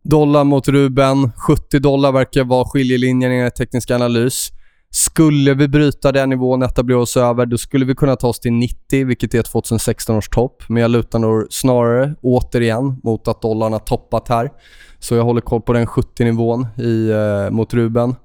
[0.03, 1.31] Dollar mot ruben.
[1.31, 4.51] 70 dollar verkar vara skiljelinjen i teknisk analys.
[4.91, 8.39] Skulle vi bryta den nivån, och etablera oss över, då skulle vi kunna ta oss
[8.39, 10.63] till 90, vilket är 2016 års topp.
[10.67, 14.49] Men jag lutar nog snarare, återigen, mot att dollarn har toppat här.
[14.99, 18.15] Så jag håller koll på den 70-nivån eh, mot ruben.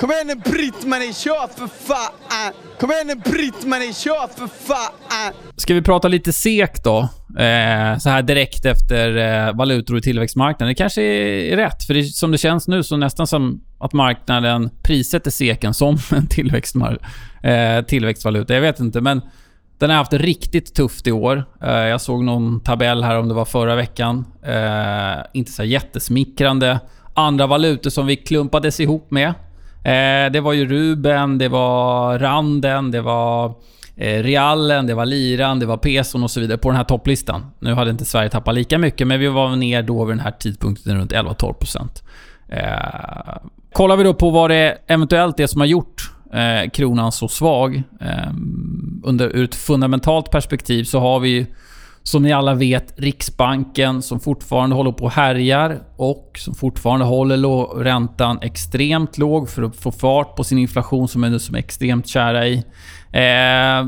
[0.00, 2.52] Kom igen nu Britt-Marie, kör för fan!
[2.80, 5.32] Kom igen nu Britt-Marie, kör för fan!
[5.56, 6.98] Ska vi prata lite SEK då?
[7.38, 10.68] Eh, så här direkt efter eh, valutor och tillväxtmarknaden.
[10.68, 14.70] Det kanske är rätt, för det, som det känns nu så nästan som att marknaden
[14.82, 16.98] prissätter SEKen som en tillväxtmar-
[17.42, 18.54] eh, tillväxtvaluta.
[18.54, 19.20] Jag vet inte, men
[19.78, 21.44] den har haft det riktigt tufft i år.
[21.62, 24.24] Eh, jag såg någon tabell här om det var förra veckan.
[24.42, 26.80] Eh, inte så här jättesmickrande.
[27.14, 29.34] Andra valutor som vi klumpades ihop med.
[29.86, 33.54] Eh, det var ju Ruben, det var Randen, det var
[33.96, 37.46] eh, Realen, det var Liran, det var Peson och så vidare på den här topplistan.
[37.58, 40.30] Nu hade inte Sverige tappat lika mycket, men vi var ner då vid den här
[40.30, 42.02] tidpunkten runt 11-12%.
[42.48, 47.28] Eh, kollar vi då på vad det eventuellt är som har gjort eh, kronan så
[47.28, 47.82] svag.
[48.00, 48.32] Eh,
[49.04, 51.46] under, ur ett fundamentalt perspektiv så har vi ju,
[52.06, 57.78] som ni alla vet, Riksbanken som fortfarande håller på och härjar och som fortfarande håller
[57.84, 61.58] räntan extremt låg för att få fart på sin inflation som är nu som är
[61.58, 62.64] extremt kära i.
[63.12, 63.86] Eh,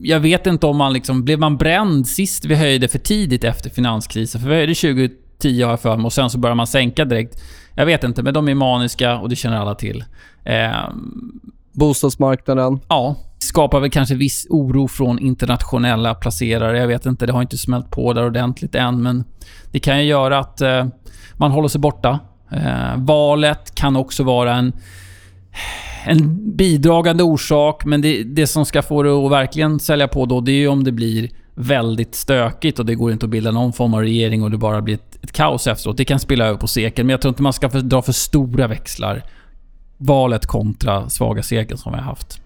[0.00, 1.24] jag vet inte om man liksom...
[1.24, 4.40] Blev man bränd sist vi höjde för tidigt efter finanskrisen?
[4.40, 7.42] För vi höjde 2010 har jag för mig och sen så började man sänka direkt.
[7.74, 10.04] Jag vet inte, men de är maniska och det känner alla till.
[10.44, 10.88] Eh,
[11.72, 12.80] Bostadsmarknaden.
[12.88, 13.16] ja,
[13.48, 16.78] skapar väl kanske viss oro från internationella placerare.
[16.78, 19.24] Jag vet inte, det har inte smält på där ordentligt än, men
[19.70, 20.86] det kan ju göra att eh,
[21.34, 22.18] man håller sig borta.
[22.50, 24.72] Eh, valet kan också vara en,
[26.04, 30.40] en bidragande orsak, men det, det som ska få det att verkligen sälja på då,
[30.40, 33.72] det är ju om det blir väldigt stökigt och det går inte att bilda någon
[33.72, 35.96] form av regering och det bara blir ett, ett kaos efteråt.
[35.96, 38.12] Det kan spilla över på seken, men jag tror inte man ska för, dra för
[38.12, 39.22] stora växlar.
[39.96, 42.40] Valet kontra svaga seken som vi har haft.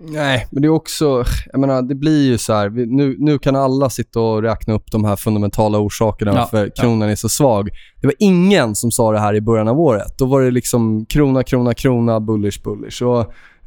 [0.00, 1.24] Nej, men det är också...
[1.52, 2.70] Jag menar, det blir ju så här.
[2.70, 7.08] Nu, nu kan alla sitta och räkna upp de här fundamentala orsakerna Ja, för kronan
[7.08, 7.68] är så svag.
[8.00, 10.18] Det var ingen som sa det här i början av året.
[10.18, 13.02] Då var det liksom krona, krona, krona, bullish, bullish.
[13.02, 13.20] Och,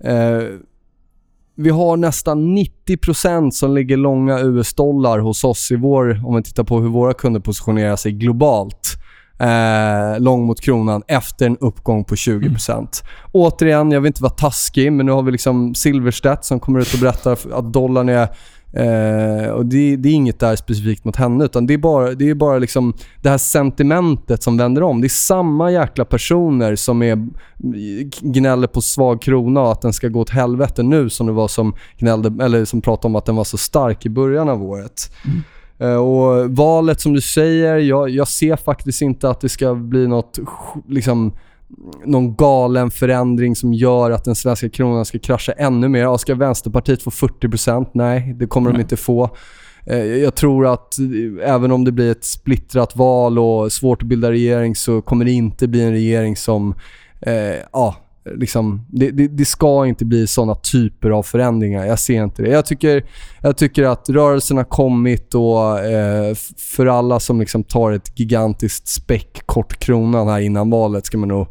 [0.07, 0.43] eh,
[1.55, 6.63] vi har nästan 90% som ligger långa US-dollar hos oss i vår, om vi tittar
[6.63, 9.00] på hur våra kunder positionerar sig globalt.
[9.41, 13.03] Eh, lång mot kronan efter en uppgång på 20%.
[13.31, 16.93] Återigen, jag vill inte vara taskig, men nu har vi liksom Silverstedt som kommer ut
[16.93, 18.27] och berättar att dollarn är
[18.73, 22.29] Eh, och det, det är inget där specifikt mot henne, utan det är bara, det
[22.29, 25.01] är bara liksom det här sentimentet som vänder om.
[25.01, 27.27] Det är samma jäkla personer som är,
[28.21, 31.47] gnäller på svag krona och att den ska gå åt helvete nu som det var
[31.47, 35.11] som, gnällde, eller som pratade om att den var så stark i början av året.
[35.25, 35.31] Eh,
[35.87, 40.39] Och valet som du säger, jag, jag ser faktiskt inte att det ska bli något
[40.87, 41.33] liksom
[42.05, 46.01] någon galen förändring som gör att den svenska kronan ska krascha ännu mer.
[46.01, 47.85] Ja, ska Vänsterpartiet få 40%?
[47.93, 48.81] Nej, det kommer de Nej.
[48.81, 49.29] inte få.
[49.85, 54.07] Eh, Jag tror att eh, även om det blir ett splittrat val och svårt att
[54.07, 56.75] bilda regering så kommer det inte bli en regering som
[57.21, 57.95] eh, ja,
[58.25, 61.85] liksom, det, det, det ska inte bli såna typer av förändringar.
[61.85, 62.49] Jag ser inte det.
[62.49, 63.03] Jag tycker,
[63.41, 66.35] jag tycker att rörelsen har kommit och eh,
[66.75, 71.29] för alla som liksom tar ett gigantiskt späck kort kronan här innan valet ska man
[71.29, 71.47] nog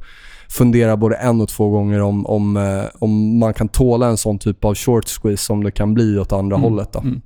[0.48, 4.38] fundera både en och två gånger om, om, eh, om man kan tåla en sån
[4.38, 6.92] typ av short squeeze som det kan bli åt andra hållet.
[6.92, 6.98] Då.
[6.98, 7.20] mm.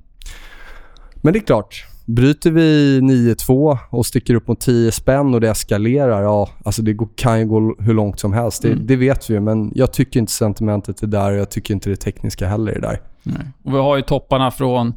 [1.15, 5.49] Men det är klart, bryter vi 9-2 och sticker upp mot 10 spänn och det
[5.49, 8.61] eskalerar, ja, alltså det kan ju gå hur långt som helst.
[8.61, 8.87] Det, Mm.
[8.87, 11.89] det vet vi ju, men jag tycker inte sentimentet är där och jag tycker inte
[11.89, 13.01] det tekniska heller är där.
[13.23, 13.37] Nej.
[13.63, 14.93] Och vi har ju topparna från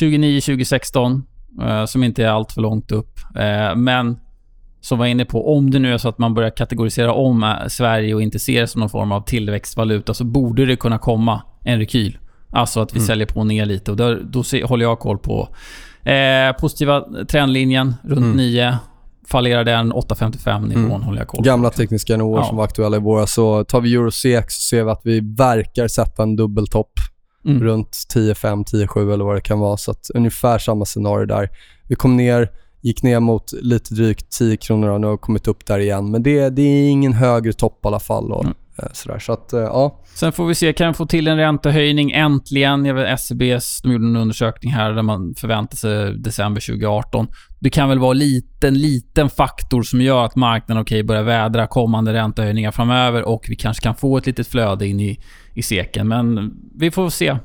[0.00, 1.22] 2009-2016
[1.62, 3.18] eh, som inte är allt för långt upp.
[3.36, 4.16] Eh, men
[4.80, 7.50] som var inne på, om det nu är så att man börjar kategorisera om eh,
[7.68, 11.42] Sverige och inte ser det som någon form av tillväxtvaluta så borde det kunna komma
[11.64, 12.18] en rekyl.
[12.50, 15.48] Alltså att vi säljer på ner lite och då, då se, håller jag koll på
[16.04, 18.36] eh, positiva trendlinjen runt Mm.
[18.36, 18.78] 9.
[19.28, 21.02] Fallerar den 8,55 nivån Mm.
[21.02, 21.44] håller jag koll på.
[21.44, 22.44] Gamla tekniska nivåer Ja.
[22.44, 23.32] som var aktuella i våras.
[23.34, 26.92] Så tar vi Eurosec så ser vi att vi verkar sätta en dubbeltopp
[27.44, 27.62] Mm.
[27.62, 29.76] runt 10,5, 10,7 eller vad det kan vara.
[29.76, 31.48] Så att ungefär samma scenario där.
[31.88, 32.48] Vi kom ner,
[32.80, 36.10] gick ner mot lite drygt 10 kronor och nu har vi kommit upp där igen.
[36.10, 38.32] Men det, det är ingen högre topp i alla fall.
[38.32, 38.54] Och, Mm.
[38.78, 39.18] Eh, sådär.
[39.18, 40.00] Så att, eh, ja.
[40.14, 42.84] Sen får vi se, kan vi få till en räntehöjning äntligen?
[42.84, 47.26] Jag vet SCBs, de gjorde en undersökning här där man förväntar sig december 2018.
[47.60, 51.66] Det kan väl vara en liten, liten faktor som gör att marknaden okay, börjar vädra
[51.66, 55.18] kommande räntehöjningar framöver och vi kanske kan få ett litet flöde in i,
[55.54, 56.08] i seken.
[56.08, 57.36] Men vi får se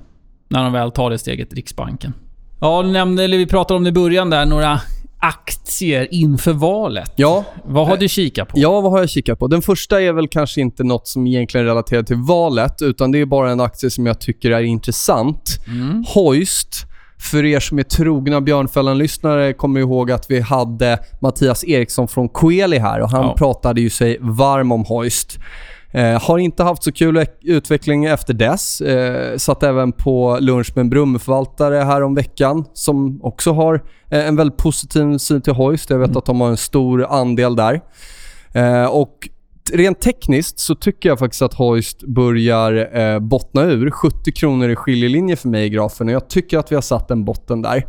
[0.50, 2.14] när de väl tar det steget, Riksbanken.
[2.60, 4.80] Ja, du nämnde, eller vi pratade om det i början där, några
[5.20, 7.12] aktier inför valet.
[7.16, 8.60] Ja, Vad har du kikat på?
[8.60, 9.48] Ja, vad har jag kikat på?
[9.48, 13.26] Den första är väl kanske inte något som egentligen relaterar till valet, utan det är
[13.26, 15.60] bara en aktie som jag tycker är intressant.
[15.68, 16.04] Mm.
[16.08, 16.84] Hoist.
[17.20, 22.78] För er som är trogna Björnfällan-lyssnare kommer ihåg att vi hade Mattias Eriksson från Coeli
[22.80, 23.34] här och han Ja.
[23.38, 25.38] pratade ju sig varm om Hoist.
[25.92, 28.82] Eh, har inte haft så kul utveckling efter dess.
[28.82, 33.76] Eh, satt även på lunch med en Brummeförvaltare här om veckan som också har
[34.10, 35.90] eh, en väldigt positiv syn till Hoist.
[35.90, 37.82] Jag vet att de har en stor andel där.
[38.54, 39.30] Eh, och
[39.74, 43.92] rent tekniskt så tycker jag faktiskt att Hoist börjar eh, bottna ur.
[43.92, 47.12] 70 kronor i skiljelinje för mig i grafen och jag tycker att vi har satt
[47.12, 47.86] en botten där.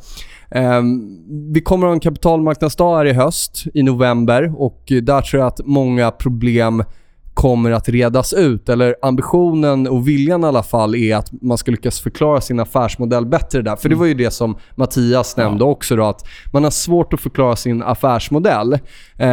[0.50, 1.18] Ehm,
[1.52, 5.46] vi kommer att ha en kapitalmarknadsdag här i höst, i november och där tror jag
[5.46, 6.84] att många problem
[7.38, 8.68] kommer att redas ut.
[8.68, 13.26] Eller ambitionen och viljan i alla fall är att man ska lyckas förklara sin affärsmodell
[13.26, 13.76] bättre där.
[13.76, 17.20] För det var ju det som Mattias nämnde också då, att man har svårt att
[17.20, 18.72] förklara sin affärsmodell.
[19.16, 19.30] Eh,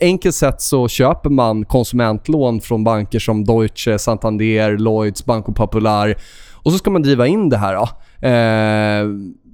[0.00, 6.16] enkelt sett så köper man konsumentlån från banker som Deutsche, Santander, Lloyds, Banco Popular
[6.52, 7.88] och så ska man driva in det här då.
[8.28, 9.06] Eh,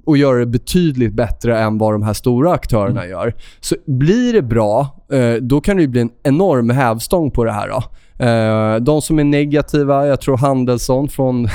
[0.05, 3.33] och göra det betydligt bättre än vad de här stora aktörerna gör.
[3.59, 7.67] Så blir det bra, eh, då kan det bli en enorm hävstång på det här.
[7.67, 7.83] Då.
[8.17, 11.47] Eh, de som är negativa, jag tror Handelsson från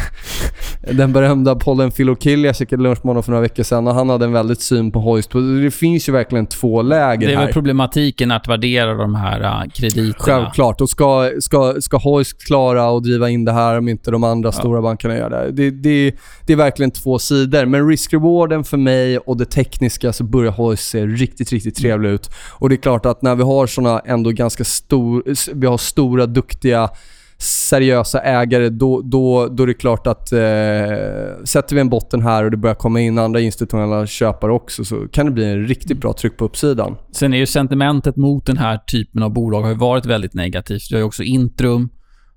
[0.93, 1.91] den berömda podden
[2.21, 4.61] Kill, jag käkade lunch med honom för några veckor sedan och han hade en väldigt
[4.61, 5.31] syn på Hoist.
[5.63, 7.45] Det finns ju verkligen två läger Det är här.
[7.45, 10.15] väl problematiken att värdera de här uh, krediterna.
[10.19, 10.81] Självklart.
[10.81, 14.53] Och ska, ska, ska Hoist klara att driva in det här om inte de andra
[14.53, 15.51] stora bankerna gör det.
[15.53, 16.15] Det, det.
[16.47, 17.67] det är verkligen två sidor.
[17.67, 22.31] Men risk-rewarden för mig och det tekniska så börjar Hoist se riktigt, riktigt trevlig ut.
[22.51, 25.23] Och det är klart att när vi har såna ändå ganska stor,
[25.55, 26.91] vi har stora, duktiga duktiga,
[27.39, 32.45] seriösa ägare, då, då, då är det klart att eh, sätter vi en botten här
[32.45, 35.99] och det börjar komma in andra institutionella köpare också så kan det bli en riktigt
[35.99, 36.97] bra tryck på uppsidan.
[37.13, 40.91] Sen är ju sentimentet mot den här typen av bolag har ju varit väldigt negativt.
[40.91, 41.89] Vi har ju också Intrum,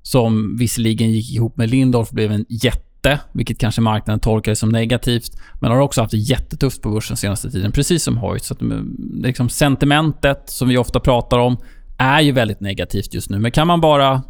[0.02, 4.70] som visserligen gick ihop med Lindorf och blev en jätte, vilket kanske marknaden tolkar som
[4.70, 5.32] negativt,
[5.62, 8.44] men har också haft det jättetufft på börsen senaste tiden, precis som Hoyt.
[8.44, 11.58] Så att, mm, liksom sentimentet, som vi ofta pratar om,
[12.02, 13.40] är ju väldigt negativt just nu.
[13.40, 14.22] Men kan man bara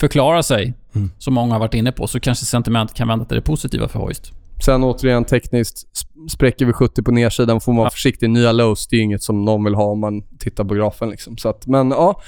[0.00, 0.74] förklara sig,
[1.18, 3.98] som många har varit inne på, så kanske sentimentet kan vända till det positiva för
[3.98, 4.32] Hoist.
[4.64, 8.30] Sen återigen tekniskt, sp- spräcker vi 70 på nedsidan får man vara försiktig.
[8.30, 11.10] Nya lows, det är inget som någon vill ha om man tittar på grafen.
[11.10, 11.36] Liksom.
[11.36, 12.20] Så att, men ja,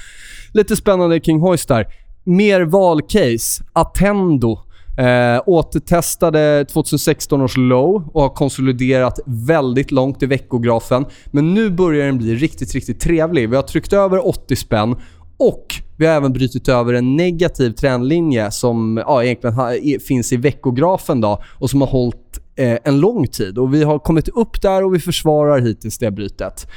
[0.53, 1.85] lite spännande kring Hoist där.
[2.23, 3.63] Mer valcase.
[3.73, 4.59] Attendo.
[5.01, 11.05] Eh, återtestade 2016 års low och har konsoliderat väldigt långt i veckografen.
[11.25, 13.49] Men nu börjar den bli riktigt, riktigt trevlig.
[13.49, 14.95] Vi har tryckt över 80 spänn
[15.37, 15.65] och
[15.97, 19.71] vi har även brutit över en negativ trendlinje som ja, egentligen ha,
[20.07, 23.57] finns i veckografen då, och som har hållit eh, en lång tid.
[23.57, 26.67] Och Vi har kommit upp där och vi försvarar hittills det brytet.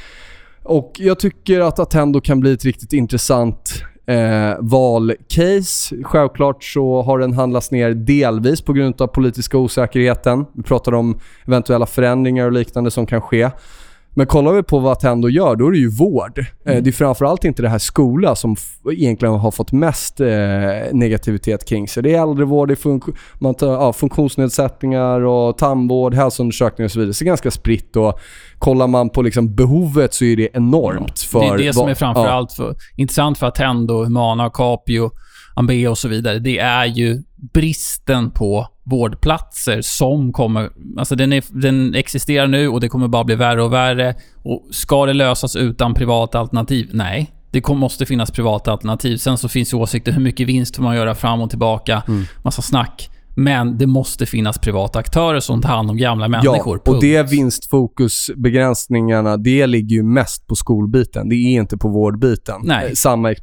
[0.62, 5.96] Och Jag tycker att Attendo kan bli ett riktigt intressant eh, valcase.
[6.02, 10.46] Självklart så har den handlats ner delvis på grund av politiska osäkerheten.
[10.52, 13.50] Vi pratar om eventuella förändringar och liknande som kan ske.
[14.16, 16.38] Men kollar vi på vad Attendo gör, då är det ju vård.
[16.38, 18.56] Eh, Det är framförallt inte det här skola som
[18.92, 20.26] egentligen har fått mest eh,
[20.92, 22.02] negativitet kring sig.
[22.02, 26.98] Det är äldrevård, det är funk- man tar, ja, funktionsnedsättningar och tandvård, hälsoundersökningar och så
[26.98, 27.14] vidare.
[27.14, 28.18] Så det är ganska spritt och
[28.58, 31.18] kollar man på liksom behovet så är det enormt.
[31.20, 35.10] För det är det som är framförallt för, intressant för Attendo, Humana, Capio,
[35.56, 36.38] Ambea och så vidare.
[36.38, 40.70] Det är ju bristen på vårdplatser som kommer...
[40.98, 44.14] Alltså den, är, den existerar nu och det kommer bara bli värre och värre.
[44.42, 46.90] Och ska det lösas utan privata alternativ?
[46.92, 47.30] Nej.
[47.50, 49.16] Det kom, måste finnas privata alternativ.
[49.16, 52.02] Sen så finns ju åsikter hur mycket vinst får man göra fram och tillbaka.
[52.08, 52.24] Mm.
[52.44, 53.10] Massa snack.
[53.36, 56.80] Men det måste finnas privata aktörer som tar hand om gamla människor.
[56.84, 61.28] Ja, och det vinstfokusbegränsningarna, det ligger ju mest på skolbiten.
[61.28, 62.60] Det är inte på vårdbiten.
[62.64, 62.86] Nej.
[62.86, 63.34] Eh, Samma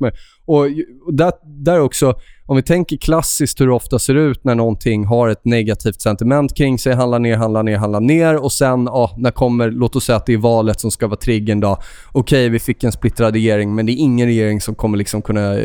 [0.45, 0.67] och
[1.13, 1.31] där,
[1.63, 2.13] där också,
[2.51, 6.57] om vi tänker klassiskt hur det ofta ser ut när någonting har ett negativt sentiment
[6.57, 10.05] kring sig, handlar ner, handlar ner, handlar ner och sen, ja, när kommer, låt oss
[10.05, 11.77] säga att det är valet som ska vara triggern då.
[12.11, 15.55] Okej, vi fick en splittrad regering, men det är ingen regering som kommer liksom kunna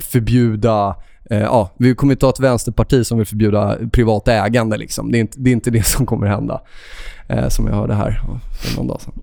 [0.00, 0.96] förbjuda
[1.30, 4.76] Eh, ja, vi kommer inte ha ett vänsterparti som vill förbjuda privat ägande.
[4.76, 5.12] Liksom.
[5.12, 6.60] Det, är inte, det är inte det som kommer hända.
[7.28, 8.20] Eh, som jag hörde här
[8.62, 9.14] för någon dag sedan.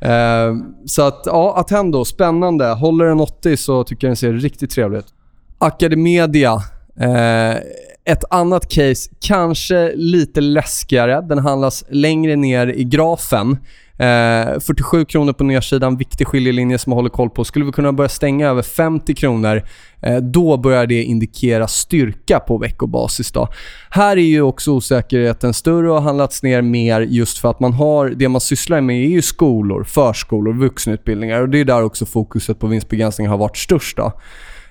[0.00, 2.66] Eh, så att, ja, Attendo, spännande.
[2.66, 5.14] Håller den 80 så tycker jag den ser riktigt trevlig ut.
[5.58, 6.62] Academedia.
[7.00, 7.56] Eh,
[8.04, 11.20] ett annat case, kanske lite läskigare.
[11.20, 13.56] Den handlas längre ner i grafen.
[13.98, 17.44] Eh, 47 kronor på nedsidan, viktig skiljelinje som jag håller koll på.
[17.44, 19.62] Skulle vi kunna börja stänga över 50 kronor,
[20.02, 23.32] eh, då börjar det indikera styrka på veckobasis.
[23.32, 23.48] Då.
[23.90, 27.72] Här är ju också osäkerheten större och har handlats ner mer just för att man
[27.72, 32.06] har, det man sysslar med är ju skolor, förskolor, vuxenutbildningar och det är där också
[32.06, 33.96] fokuset på vinstbegränsning har varit störst.
[33.96, 34.12] Då.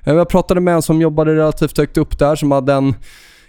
[0.08, 2.96] Eh, jag pratade med en som jobbade relativt högt upp där som hade en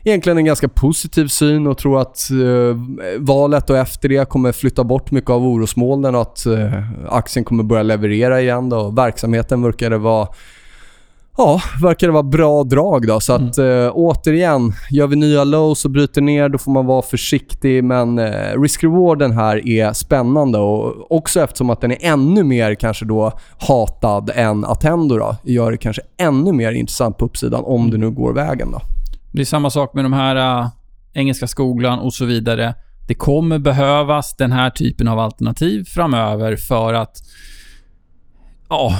[0.05, 2.77] egentligen en ganska positiv syn och tror att eh,
[3.19, 7.65] valet och efter det kommer flytta bort mycket av orosmolnen och att eh, aktien kommer
[7.65, 8.69] börja leverera igen.
[8.69, 8.91] Då.
[8.91, 10.29] Verksamheten verkade vara
[11.41, 13.21] Ja, verkar det vara bra drag då.
[13.21, 17.03] Så att eh, återigen, gör vi nya lows och bryter ner då får man vara
[17.03, 17.85] försiktig.
[17.85, 23.05] Men eh, risk-rewarden här är spännande och också eftersom att den är ännu mer kanske
[23.05, 27.99] då hatad än Attendo då, gör det kanske ännu mer intressant på uppsidan om det
[27.99, 28.81] nu går vägen då.
[29.33, 30.69] Det är samma sak med de här äh,
[31.13, 32.75] Engelska skolan och så vidare.
[33.09, 37.17] Det kommer behövas den här typen av alternativ framöver för att...
[38.69, 38.99] Ja...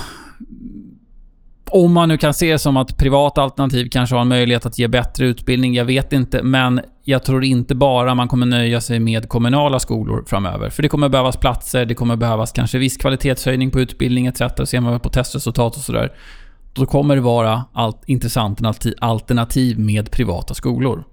[1.71, 4.79] Om man nu kan se det som att privata alternativ kanske har en möjlighet att
[4.79, 6.43] ge bättre utbildning, jag vet inte.
[6.43, 10.71] Men jag tror inte bara man kommer nöja sig med kommunala skolor framöver.
[10.71, 14.39] För det kommer behövas platser, det kommer behövas kanske viss kvalitetshöjning på utbildning etc.
[14.65, 16.13] Ser man på testresultat och sådär.
[16.73, 18.61] Då kommer det vara allt intressant
[18.99, 21.05] alternativ med privata skolor.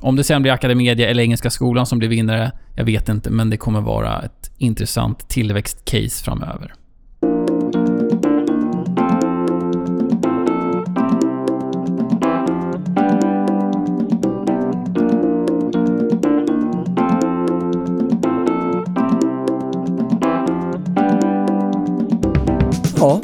[0.00, 3.50] Om det sen blir Academedia eller Engelska skolan som blir vinnare, jag vet inte, men
[3.50, 6.74] det kommer vara ett intressant tillväxtcase framöver.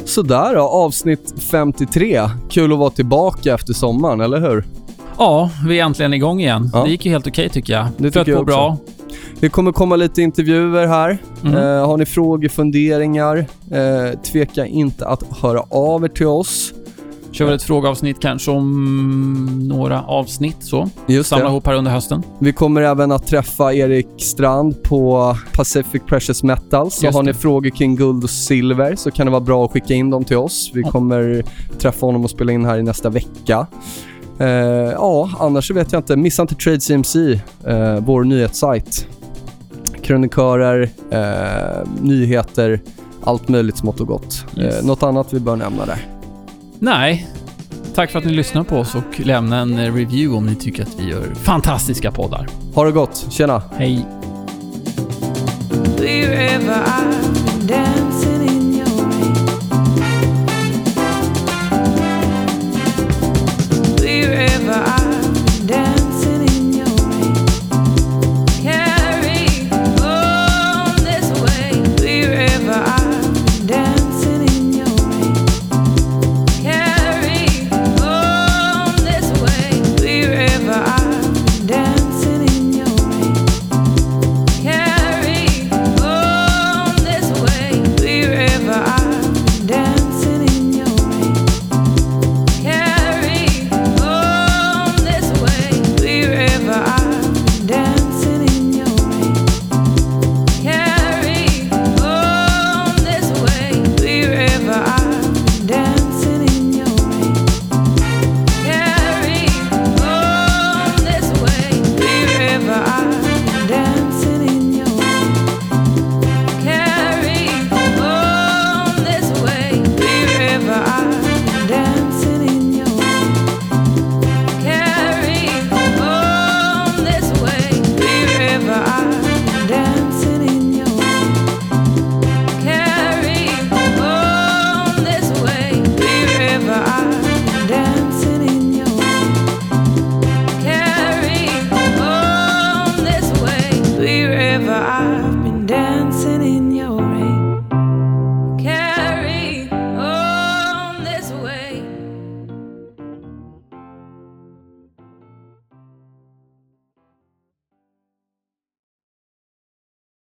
[0.09, 0.61] Sådär då.
[0.61, 2.29] Avsnitt 53.
[2.49, 4.65] Kul att vara tillbaka efter sommaren, eller hur?
[5.17, 6.69] Ja, vi är äntligen igång igen.
[6.73, 6.83] Ja.
[6.83, 7.87] Det gick ju helt okej tycker jag.
[7.97, 8.77] Det Flöt på bra.
[9.39, 11.17] Det kommer komma lite intervjuer här.
[11.43, 11.55] Mm.
[11.55, 13.37] Eh, har ni frågor, funderingar,
[13.71, 16.73] eh, tveka inte att höra av er till oss.
[17.37, 20.89] Kör väl ett frågeavsnitt kanske om några avsnitt så.
[21.07, 21.51] Just Samla det.
[21.51, 22.23] ihop här under hösten.
[22.39, 26.95] Vi kommer även att träffa Erik Strand på Pacific Precious Metals.
[26.95, 29.93] Så har ni frågor kring guld och silver så kan det vara bra att skicka
[29.93, 30.71] in dem till oss.
[30.73, 31.43] Vi kommer
[31.79, 33.67] träffa honom och spela in här i nästa vecka.
[34.39, 36.15] Eh, ja, annars så vet jag inte.
[36.15, 37.33] Missa inte Trade CMC,
[37.67, 39.07] eh, vår nyhetssajt.
[40.01, 42.81] Krönikörer, eh, nyheter,
[43.23, 44.45] allt möjligt smått och gott.
[44.57, 44.79] Yes.
[44.79, 46.16] Eh, något annat vi bör nämna där?
[46.79, 47.27] Nej.
[47.95, 50.83] Tack för att ni lyssnar på oss och lämna en eh, review om ni tycker
[50.83, 52.47] att vi gör fantastiska poddar.
[52.73, 53.25] Ha det gott.
[53.29, 53.63] Tjena!
[53.77, 54.05] Hej!